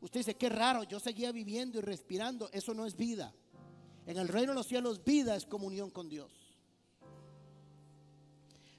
Usted 0.00 0.20
dice, 0.20 0.36
qué 0.36 0.48
raro, 0.48 0.84
yo 0.84 1.00
seguía 1.00 1.32
viviendo 1.32 1.78
y 1.78 1.82
respirando, 1.82 2.48
eso 2.52 2.74
no 2.74 2.86
es 2.86 2.96
vida. 2.96 3.34
En 4.06 4.18
el 4.18 4.28
reino 4.28 4.52
de 4.52 4.56
los 4.56 4.66
cielos 4.66 5.02
vida 5.02 5.34
es 5.34 5.46
comunión 5.46 5.90
con 5.90 6.08
Dios. 6.08 6.30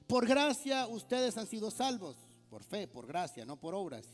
Por 0.08 0.28
gracia 0.28 0.88
ustedes 0.88 1.36
han 1.38 1.48
sido 1.48 1.72
salvos, 1.72 2.16
por 2.50 2.64
fe, 2.64 2.88
por 2.88 3.08
gracia, 3.08 3.44
no 3.44 3.58
por 3.58 3.74
obras 3.74 4.06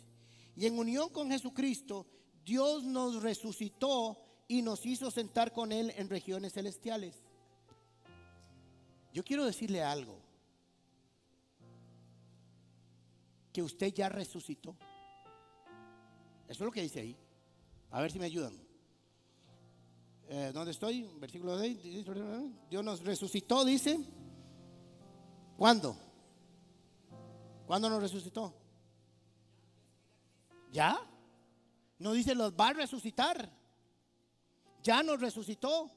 y 0.56 0.66
en 0.66 0.78
unión 0.78 1.10
con 1.10 1.30
Jesucristo, 1.30 2.06
Dios 2.46 2.84
nos 2.84 3.22
resucitó 3.22 4.18
y 4.48 4.62
nos 4.62 4.86
hizo 4.86 5.12
sentar 5.12 5.54
con 5.54 5.72
Él 5.72 5.94
en 5.96 6.10
regiones 6.10 6.54
celestiales. 6.54 7.24
Yo 9.14 9.24
quiero 9.24 9.46
decirle 9.46 9.84
algo. 9.84 10.20
Que 13.54 13.62
usted 13.62 13.94
ya 13.94 14.10
resucitó. 14.10 14.76
Eso 16.48 16.64
es 16.64 16.66
lo 16.66 16.72
que 16.72 16.82
dice 16.82 17.02
ahí. 17.02 17.18
A 17.92 18.02
ver 18.02 18.12
si 18.12 18.20
me 18.20 18.26
ayudan. 18.26 18.58
Eh, 20.30 20.52
¿Dónde 20.54 20.72
estoy? 20.72 21.04
Versículo 21.20 21.60
6. 21.60 21.78
Dios 22.70 22.84
nos 22.84 23.04
resucitó, 23.04 23.66
dice. 23.66 24.00
¿Cuándo? 25.58 25.96
¿Cuándo 27.68 27.90
nos 27.90 28.02
resucitó? 28.02 28.54
¿Ya? 30.72 30.98
No 32.02 32.14
dice 32.14 32.34
los 32.34 32.52
va 32.54 32.70
a 32.70 32.74
resucitar. 32.74 33.48
Ya 34.82 35.04
nos 35.04 35.22
resucitó. 35.22 35.92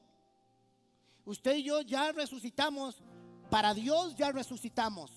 Usted 1.25 1.55
y 1.55 1.63
yo 1.63 1.81
ya 1.81 2.11
resucitamos. 2.11 3.01
Para 3.49 3.73
Dios 3.73 4.15
ya 4.15 4.31
resucitamos. 4.31 5.11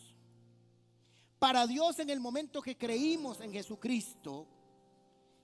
Para 1.38 1.66
Dios 1.66 1.98
en 1.98 2.08
el 2.08 2.20
momento 2.20 2.62
que 2.62 2.78
creímos 2.78 3.40
en 3.42 3.52
Jesucristo, 3.52 4.46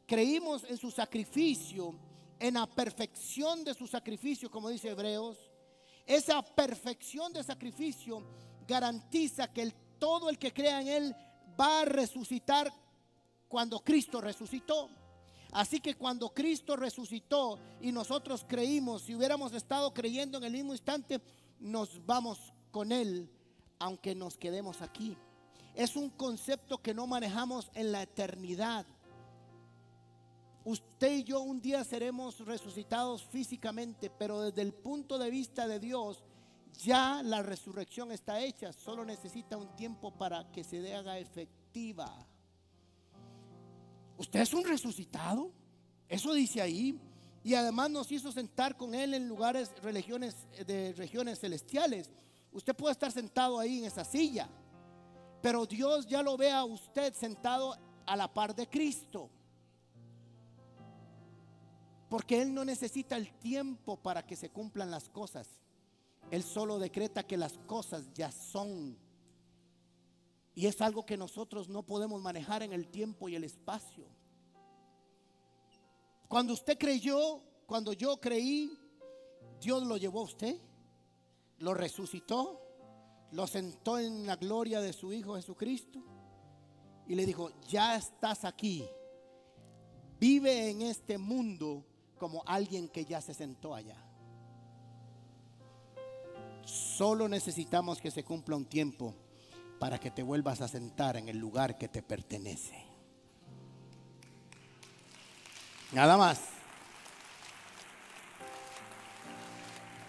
creímos 0.07 0.65
en 0.65 0.79
su 0.79 0.91
sacrificio, 0.91 1.95
en 2.39 2.55
la 2.55 2.67
perfección 2.67 3.65
de 3.65 3.75
su 3.75 3.87
sacrificio, 3.87 4.51
como 4.51 4.71
dice 4.71 4.89
Hebreos, 4.89 5.39
esa 6.07 6.43
perfección 6.43 7.35
de 7.35 7.45
sacrificio 7.45 8.25
garantiza 8.67 9.53
que 9.53 9.71
todo 9.99 10.31
el 10.31 10.39
que 10.39 10.55
crea 10.55 10.81
en 10.81 10.89
Él 10.89 11.17
va 11.61 11.83
a 11.83 11.85
resucitar 11.85 12.73
cuando 13.47 13.81
Cristo 13.81 14.23
resucitó. 14.23 15.04
Así 15.55 15.79
que 15.79 15.95
cuando 15.95 16.35
Cristo 16.35 16.75
resucitó 16.75 17.61
y 17.81 17.93
nosotros 17.93 18.45
creímos, 18.47 19.03
si 19.03 19.15
hubiéramos 19.15 19.53
estado 19.53 19.95
creyendo 19.95 20.39
en 20.39 20.45
el 20.45 20.53
mismo 20.53 20.73
instante, 20.73 21.21
nos 21.61 22.05
vamos 22.05 22.53
con 22.73 22.91
Él, 22.91 23.31
aunque 23.79 24.17
nos 24.17 24.37
quedemos 24.37 24.83
aquí. 24.83 25.17
Es 25.77 25.95
un 25.95 26.11
concepto 26.11 26.83
que 26.83 26.93
no 26.93 27.07
manejamos 27.07 27.71
en 27.75 27.93
la 27.93 28.03
eternidad. 28.03 28.85
Usted 30.65 31.19
y 31.19 31.23
yo 31.23 31.41
un 31.41 31.61
día 31.61 31.85
seremos 31.85 32.41
resucitados 32.41 33.23
físicamente, 33.23 34.11
pero 34.11 34.41
desde 34.41 34.63
el 34.63 34.75
punto 34.75 35.19
de 35.19 35.31
vista 35.31 35.69
de 35.69 35.79
Dios, 35.79 36.25
ya 36.83 37.23
la 37.23 37.43
resurrección 37.43 38.11
está 38.11 38.41
hecha, 38.41 38.73
solo 38.73 39.05
necesita 39.05 39.57
un 39.57 39.69
tiempo 39.77 40.11
para 40.11 40.51
que 40.51 40.65
se 40.65 40.93
haga 40.93 41.17
efectiva. 41.17 42.27
Usted 44.19 44.41
es 44.41 44.55
un 44.55 44.65
resucitado. 44.65 45.51
Eso 46.09 46.33
dice 46.33 46.61
ahí. 46.61 46.99
Y 47.43 47.55
además 47.55 47.91
nos 47.91 48.11
hizo 48.11 48.33
sentar 48.33 48.77
con 48.77 48.95
Él 48.95 49.15
en 49.15 49.29
lugares 49.29 49.73
religiones, 49.83 50.35
de 50.67 50.93
regiones 50.95 51.41
celestiales. 51.41 52.11
Usted 52.53 52.75
puede 52.75 52.93
estar 52.93 53.13
sentado 53.13 53.59
ahí 53.59 53.79
en 53.79 53.85
esa 53.85 54.05
silla. 54.05 54.49
Pero 55.43 55.67
Dios 55.67 56.07
ya 56.07 56.23
lo 56.23 56.37
ve 56.37 56.51
a 56.51 56.65
usted 56.65 57.13
sentado 57.13 57.77
a 58.07 58.17
la 58.17 58.33
par 58.33 58.55
de 58.55 58.67
Cristo. 58.67 59.29
Porque 62.09 62.41
Él 62.41 62.55
no 62.55 62.65
necesita 62.65 63.17
el 63.17 63.33
tiempo 63.35 63.97
para 63.97 64.25
que 64.25 64.37
se 64.37 64.51
cumplan 64.51 64.91
las 64.91 65.09
cosas. 65.11 65.49
Él 66.31 66.43
solo 66.43 66.79
decreta 66.79 67.27
que 67.27 67.37
las 67.37 67.59
cosas 67.67 68.11
ya 68.15 68.31
son. 68.31 68.97
Y 70.55 70.67
es 70.67 70.81
algo 70.81 71.05
que 71.05 71.17
nosotros 71.17 71.69
no 71.69 71.83
podemos 71.83 72.23
manejar 72.23 72.63
en 72.63 72.73
el 72.73 72.89
tiempo 72.89 73.29
y 73.29 73.35
el 73.35 73.45
espacio. 73.45 74.07
Cuando 76.29 76.53
usted 76.53 76.79
creyó, 76.79 77.43
cuando 77.67 77.93
yo 77.93 78.21
creí, 78.21 78.79
Dios 79.61 79.83
lo 79.85 79.97
llevó 79.97 80.21
a 80.21 80.25
usted, 80.25 80.57
lo 81.59 81.75
resucitó, 81.75 82.61
lo 83.33 83.47
sentó 83.47 83.99
en 83.99 84.27
la 84.27 84.37
gloria 84.37 84.81
de 84.81 84.93
su 84.93 85.13
Hijo 85.13 85.35
Jesucristo 85.35 86.01
y 87.07 87.15
le 87.15 87.27
dijo, 87.27 87.51
ya 87.69 87.97
estás 87.97 88.45
aquí, 88.45 88.85
vive 90.21 90.71
en 90.71 90.83
este 90.83 91.19
mundo 91.19 91.85
como 92.19 92.43
alguien 92.47 92.89
que 92.89 93.05
ya 93.05 93.21
se 93.21 93.35
sentó 93.35 93.75
allá. 93.75 94.01
Solo 96.65 97.29
necesitamos 97.29 98.01
que 98.01 98.11
se 98.11 98.25
cumpla 98.25 98.57
un 98.57 98.65
tiempo 98.65 99.15
para 99.85 100.01
que 100.01 100.11
te 100.11 100.23
vuelvas 100.23 100.63
a 100.63 100.67
sentar 100.67 101.19
en 101.19 101.29
el 101.29 101.37
lugar 101.37 101.77
que 101.77 101.89
te 101.89 102.01
pertenece. 102.01 102.87
Nada 105.93 106.17
más. 106.17 106.41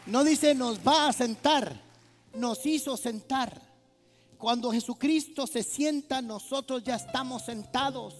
No 0.05 0.23
dice 0.23 0.55
nos 0.55 0.79
va 0.79 1.09
a 1.09 1.11
sentar, 1.11 1.77
nos 2.33 2.65
hizo 2.65 2.95
sentar. 2.95 3.61
Cuando 4.37 4.71
Jesucristo 4.71 5.45
se 5.45 5.61
sienta, 5.61 6.21
nosotros 6.21 6.81
ya 6.81 6.95
estamos 6.95 7.43
sentados. 7.43 8.15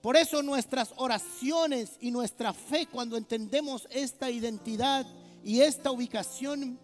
Por 0.00 0.16
eso 0.16 0.44
nuestras 0.44 0.94
oraciones 0.94 1.96
y 2.00 2.12
nuestra 2.12 2.52
fe, 2.52 2.86
cuando 2.86 3.16
entendemos 3.16 3.88
esta 3.90 4.30
identidad 4.30 5.04
y 5.42 5.62
esta 5.62 5.90
ubicación, 5.90 6.78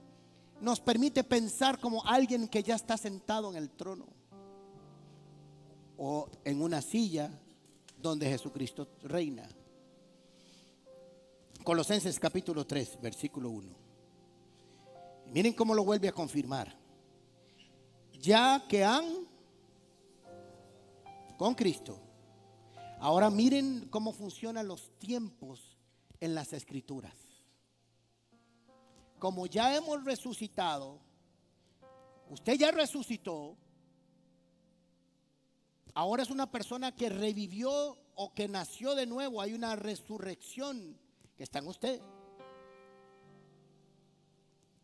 nos 0.62 0.78
permite 0.78 1.24
pensar 1.24 1.80
como 1.80 2.06
alguien 2.06 2.46
que 2.46 2.62
ya 2.62 2.76
está 2.76 2.96
sentado 2.96 3.50
en 3.50 3.56
el 3.56 3.68
trono 3.68 4.06
o 5.96 6.30
en 6.44 6.62
una 6.62 6.80
silla 6.80 7.30
donde 7.98 8.28
Jesucristo 8.28 8.86
reina. 9.02 9.48
Colosenses 11.64 12.18
capítulo 12.20 12.64
3, 12.64 13.00
versículo 13.02 13.50
1. 13.50 13.74
Miren 15.32 15.52
cómo 15.52 15.74
lo 15.74 15.84
vuelve 15.84 16.08
a 16.08 16.12
confirmar. 16.12 16.76
Ya 18.20 18.64
que 18.68 18.84
han 18.84 19.04
con 21.36 21.56
Cristo. 21.56 21.98
Ahora 23.00 23.30
miren 23.30 23.88
cómo 23.90 24.12
funcionan 24.12 24.68
los 24.68 24.96
tiempos 25.00 25.76
en 26.20 26.36
las 26.36 26.52
escrituras. 26.52 27.21
Como 29.22 29.46
ya 29.46 29.76
hemos 29.76 30.02
resucitado, 30.02 30.98
usted 32.28 32.54
ya 32.54 32.72
resucitó, 32.72 33.56
ahora 35.94 36.24
es 36.24 36.30
una 36.30 36.50
persona 36.50 36.90
que 36.90 37.08
revivió 37.08 37.96
o 38.16 38.34
que 38.34 38.48
nació 38.48 38.96
de 38.96 39.06
nuevo, 39.06 39.40
hay 39.40 39.54
una 39.54 39.76
resurrección 39.76 40.98
que 41.36 41.44
está 41.44 41.60
en 41.60 41.68
usted. 41.68 42.02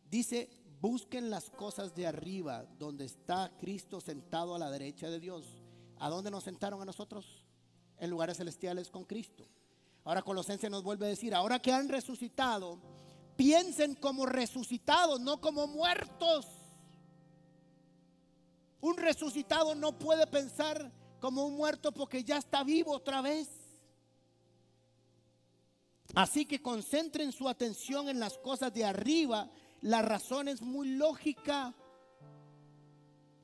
Dice, 0.09 0.49
busquen 0.81 1.31
las 1.31 1.51
cosas 1.51 1.97
de 1.97 2.07
arriba, 2.07 2.65
donde 2.79 3.07
está 3.07 3.51
Cristo 3.59 4.01
sentado 4.01 4.55
a 4.55 4.61
la 4.61 4.71
derecha 4.71 5.11
de 5.11 5.19
Dios. 5.19 5.65
¿A 5.99 6.09
dónde 6.09 6.31
nos 6.31 6.45
sentaron 6.45 6.81
a 6.81 6.85
nosotros? 6.85 7.45
En 7.97 8.09
lugares 8.09 8.37
celestiales 8.37 8.89
con 8.89 9.05
Cristo. 9.05 9.49
Ahora 10.05 10.23
Colosense 10.23 10.71
nos 10.71 10.85
vuelve 10.85 11.07
a 11.07 11.09
decir, 11.09 11.35
ahora 11.35 11.59
que 11.59 11.73
han 11.73 11.89
resucitado, 11.89 12.79
piensen 13.39 13.95
como 13.95 14.27
resucitados, 14.27 15.21
no 15.21 15.41
como 15.41 15.69
muertos. 15.69 16.45
Un 18.81 18.97
resucitado 18.97 19.77
no 19.77 19.97
puede 19.97 20.27
pensar 20.27 20.93
como 21.21 21.47
un 21.47 21.57
muerto 21.57 21.93
porque 21.93 22.25
ya 22.25 22.39
está 22.39 22.65
vivo 22.65 22.91
otra 22.93 23.23
vez. 23.23 23.49
Así 26.17 26.47
que 26.47 26.61
concentren 26.61 27.31
su 27.31 27.49
atención 27.49 28.09
en 28.09 28.19
las 28.19 28.37
cosas 28.39 28.75
de 28.75 28.85
arriba. 28.85 29.49
La 29.83 30.03
razón 30.03 30.49
es 30.49 30.61
muy 30.61 30.97
lógica. 30.97 31.73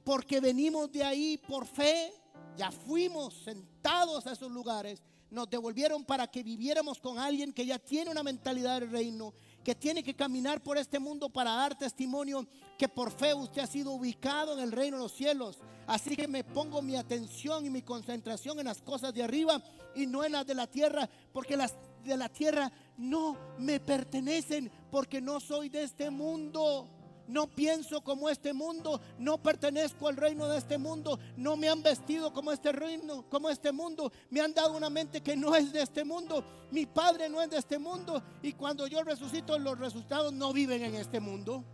Porque 0.02 0.40
venimos 0.40 0.90
de 0.90 1.04
ahí 1.04 1.38
por 1.38 1.66
fe. 1.66 2.12
Ya 2.56 2.72
fuimos 2.72 3.34
sentados 3.44 4.26
a 4.26 4.32
esos 4.32 4.50
lugares. 4.50 5.04
Nos 5.30 5.48
devolvieron 5.48 6.04
para 6.04 6.26
que 6.26 6.42
viviéramos 6.42 6.98
con 6.98 7.18
alguien 7.18 7.52
que 7.52 7.64
ya 7.64 7.78
tiene 7.78 8.10
una 8.10 8.24
mentalidad 8.24 8.80
del 8.80 8.90
reino. 8.90 9.34
Que 9.64 9.74
tiene 9.74 10.02
que 10.02 10.14
caminar 10.14 10.62
por 10.62 10.76
este 10.76 10.98
mundo 10.98 11.28
para 11.30 11.52
dar 11.52 11.76
testimonio 11.76 12.46
que 12.78 12.88
por 12.88 13.10
fe 13.10 13.34
usted 13.34 13.62
ha 13.62 13.66
sido 13.66 13.92
ubicado 13.92 14.52
en 14.52 14.60
el 14.60 14.72
reino 14.72 14.98
de 14.98 15.02
los 15.04 15.12
cielos. 15.12 15.58
Así 15.86 16.16
que 16.16 16.28
me 16.28 16.44
pongo 16.44 16.82
mi 16.82 16.96
atención 16.96 17.64
y 17.64 17.70
mi 17.70 17.82
concentración 17.82 18.58
en 18.58 18.66
las 18.66 18.82
cosas 18.82 19.14
de 19.14 19.22
arriba 19.22 19.62
y 19.94 20.06
no 20.06 20.24
en 20.24 20.32
las 20.32 20.46
de 20.46 20.54
la 20.54 20.66
tierra. 20.66 21.08
Porque 21.32 21.56
las 21.56 21.74
de 22.04 22.16
la 22.16 22.28
tierra 22.28 22.70
no 22.96 23.36
me 23.58 23.80
pertenecen 23.80 24.70
porque 24.90 25.20
no 25.20 25.40
soy 25.40 25.68
de 25.68 25.84
este 25.84 26.10
mundo. 26.10 26.88
No 27.26 27.46
pienso 27.46 28.02
como 28.02 28.28
este 28.28 28.52
mundo, 28.52 29.00
no 29.18 29.38
pertenezco 29.38 30.08
al 30.08 30.16
reino 30.16 30.46
de 30.46 30.58
este 30.58 30.76
mundo, 30.76 31.18
no 31.36 31.56
me 31.56 31.68
han 31.68 31.82
vestido 31.82 32.32
como 32.32 32.52
este 32.52 32.70
reino, 32.72 33.24
como 33.30 33.48
este 33.48 33.72
mundo, 33.72 34.12
me 34.30 34.40
han 34.40 34.52
dado 34.52 34.76
una 34.76 34.90
mente 34.90 35.22
que 35.22 35.36
no 35.36 35.54
es 35.54 35.72
de 35.72 35.82
este 35.82 36.04
mundo, 36.04 36.44
mi 36.70 36.84
padre 36.84 37.28
no 37.28 37.40
es 37.40 37.50
de 37.50 37.58
este 37.58 37.78
mundo 37.78 38.22
y 38.42 38.52
cuando 38.52 38.86
yo 38.86 39.02
resucito 39.02 39.58
los 39.58 39.78
resultados 39.78 40.32
no 40.32 40.52
viven 40.52 40.82
en 40.82 40.94
este 40.96 41.18
mundo. 41.18 41.64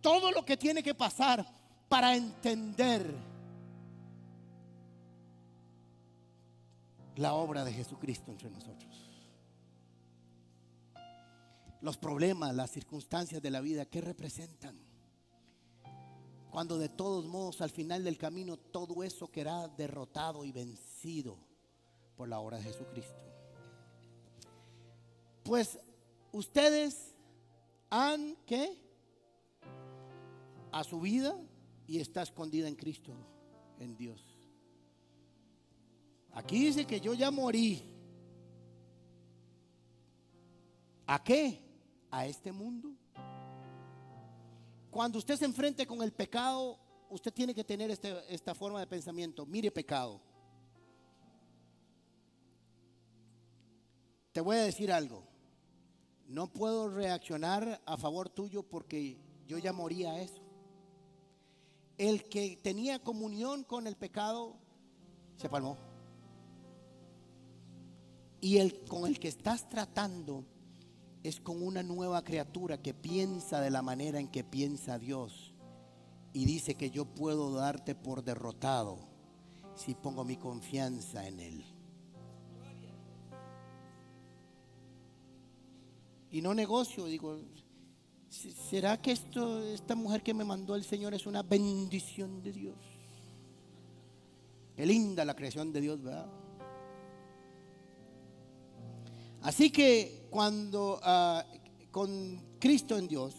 Todo 0.00 0.30
lo 0.30 0.44
que 0.44 0.56
tiene 0.56 0.82
que 0.82 0.94
pasar 0.94 1.44
para 1.88 2.14
entender 2.14 3.14
la 7.16 7.34
obra 7.34 7.64
de 7.64 7.72
Jesucristo 7.72 8.30
entre 8.30 8.48
nosotros. 8.50 9.07
Los 11.80 11.96
problemas, 11.96 12.54
las 12.54 12.70
circunstancias 12.70 13.40
de 13.40 13.50
la 13.50 13.60
vida, 13.60 13.86
¿qué 13.86 14.00
representan? 14.00 14.78
Cuando 16.50 16.78
de 16.78 16.88
todos 16.88 17.26
modos 17.26 17.60
al 17.60 17.70
final 17.70 18.02
del 18.02 18.18
camino 18.18 18.56
todo 18.56 19.04
eso 19.04 19.30
queda 19.30 19.68
derrotado 19.68 20.44
y 20.44 20.52
vencido 20.52 21.38
por 22.16 22.28
la 22.28 22.40
obra 22.40 22.56
de 22.56 22.64
Jesucristo. 22.64 23.22
Pues 25.44 25.78
ustedes 26.32 27.14
han 27.90 28.36
que 28.44 28.76
a 30.72 30.84
su 30.84 31.00
vida 31.00 31.38
y 31.86 32.00
está 32.00 32.22
escondida 32.22 32.68
en 32.68 32.74
Cristo, 32.74 33.12
en 33.78 33.96
Dios. 33.96 34.22
Aquí 36.32 36.66
dice 36.66 36.86
que 36.86 37.00
yo 37.00 37.14
ya 37.14 37.30
morí. 37.30 37.82
¿A 41.06 41.22
qué? 41.22 41.67
A 42.10 42.26
este 42.26 42.52
mundo. 42.52 42.90
Cuando 44.90 45.18
usted 45.18 45.36
se 45.36 45.44
enfrente 45.44 45.86
con 45.86 46.02
el 46.02 46.12
pecado, 46.12 46.78
usted 47.10 47.32
tiene 47.32 47.54
que 47.54 47.64
tener 47.64 47.90
este, 47.90 48.34
esta 48.34 48.54
forma 48.54 48.80
de 48.80 48.86
pensamiento. 48.86 49.46
Mire 49.46 49.70
pecado. 49.70 50.20
Te 54.32 54.40
voy 54.40 54.56
a 54.56 54.62
decir 54.62 54.92
algo. 54.92 55.24
No 56.26 56.52
puedo 56.52 56.88
reaccionar 56.88 57.80
a 57.84 57.96
favor 57.96 58.28
tuyo 58.28 58.62
porque 58.62 59.18
yo 59.46 59.58
ya 59.58 59.72
morí 59.72 60.04
a 60.04 60.20
eso. 60.20 60.42
El 61.96 62.28
que 62.28 62.58
tenía 62.62 63.02
comunión 63.02 63.64
con 63.64 63.86
el 63.86 63.96
pecado 63.96 64.56
se 65.36 65.48
palmó. 65.48 65.76
Y 68.40 68.58
el 68.58 68.84
con 68.84 69.06
el 69.06 69.18
que 69.18 69.28
estás 69.28 69.68
tratando 69.68 70.44
es 71.22 71.40
con 71.40 71.62
una 71.62 71.82
nueva 71.82 72.22
criatura 72.22 72.80
que 72.80 72.94
piensa 72.94 73.60
de 73.60 73.70
la 73.70 73.82
manera 73.82 74.20
en 74.20 74.28
que 74.28 74.44
piensa 74.44 74.98
Dios. 74.98 75.52
Y 76.32 76.44
dice 76.44 76.74
que 76.74 76.90
yo 76.90 77.04
puedo 77.04 77.52
darte 77.52 77.94
por 77.94 78.22
derrotado 78.22 78.98
si 79.74 79.94
pongo 79.94 80.24
mi 80.24 80.36
confianza 80.36 81.26
en 81.26 81.40
Él. 81.40 81.64
Y 86.30 86.42
no 86.42 86.54
negocio, 86.54 87.06
digo, 87.06 87.40
¿será 88.28 89.00
que 89.00 89.12
esto, 89.12 89.64
esta 89.64 89.94
mujer 89.94 90.22
que 90.22 90.34
me 90.34 90.44
mandó 90.44 90.74
el 90.74 90.84
Señor 90.84 91.14
es 91.14 91.26
una 91.26 91.42
bendición 91.42 92.42
de 92.42 92.52
Dios? 92.52 92.76
Qué 94.76 94.84
linda 94.84 95.24
la 95.24 95.34
creación 95.34 95.72
de 95.72 95.80
Dios, 95.80 96.02
¿verdad? 96.02 96.30
Así 99.42 99.70
que 99.70 100.26
cuando 100.30 101.00
ah, 101.02 101.44
con 101.90 102.42
Cristo 102.58 102.98
en 102.98 103.08
Dios, 103.08 103.34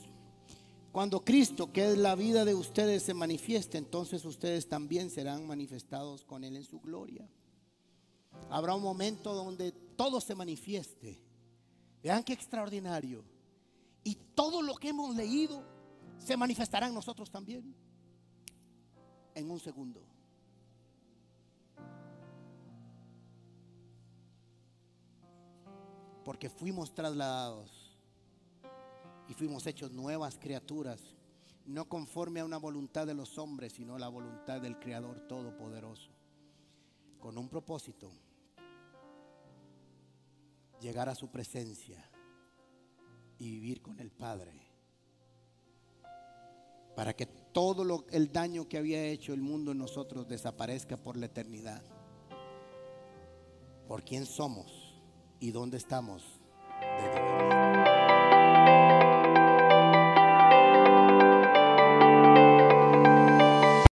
cuando 0.91 1.23
Cristo, 1.23 1.71
que 1.71 1.91
es 1.91 1.97
la 1.97 2.15
vida 2.15 2.45
de 2.45 2.55
ustedes, 2.55 3.03
se 3.03 3.13
manifieste, 3.13 3.77
entonces 3.77 4.25
ustedes 4.25 4.67
también 4.67 5.09
serán 5.09 5.45
manifestados 5.45 6.25
con 6.25 6.43
Él 6.43 6.55
en 6.55 6.63
su 6.63 6.79
gloria. 6.79 7.29
Habrá 8.49 8.75
un 8.75 8.81
momento 8.81 9.33
donde 9.33 9.71
todo 9.71 10.19
se 10.19 10.33
manifieste. 10.33 11.19
Vean 12.01 12.23
qué 12.23 12.33
extraordinario. 12.33 13.23
Y 14.03 14.15
todo 14.33 14.61
lo 14.61 14.75
que 14.75 14.89
hemos 14.89 15.15
leído 15.15 15.63
se 16.17 16.35
manifestará 16.35 16.87
en 16.87 16.93
nosotros 16.93 17.29
también. 17.29 17.75
En 19.35 19.51
un 19.51 19.59
segundo. 19.59 20.01
Porque 26.29 26.47
fuimos 26.47 26.93
trasladados 26.93 27.71
y 29.27 29.33
fuimos 29.33 29.65
hechos 29.65 29.91
nuevas 29.93 30.37
criaturas, 30.37 31.01
no 31.65 31.89
conforme 31.89 32.39
a 32.39 32.45
una 32.45 32.57
voluntad 32.57 33.07
de 33.07 33.15
los 33.15 33.39
hombres, 33.39 33.73
sino 33.73 33.95
a 33.95 33.99
la 33.99 34.09
voluntad 34.09 34.61
del 34.61 34.77
Creador 34.77 35.21
Todopoderoso, 35.21 36.11
con 37.19 37.35
un 37.35 37.49
propósito, 37.49 38.11
llegar 40.79 41.09
a 41.09 41.15
su 41.15 41.31
presencia 41.31 42.07
y 43.39 43.49
vivir 43.49 43.81
con 43.81 43.99
el 43.99 44.11
Padre 44.11 44.53
para 46.95 47.15
que 47.15 47.25
todo 47.25 48.05
el 48.11 48.31
daño 48.31 48.69
que 48.69 48.77
había 48.77 49.03
hecho 49.03 49.33
el 49.33 49.41
mundo 49.41 49.71
en 49.71 49.79
nosotros 49.79 50.27
desaparezca 50.27 50.95
por 50.95 51.17
la 51.17 51.25
eternidad. 51.25 51.81
Por 53.87 54.03
quién 54.03 54.27
somos 54.27 54.78
y 55.39 55.51
dónde 55.51 55.77
estamos 55.77 56.39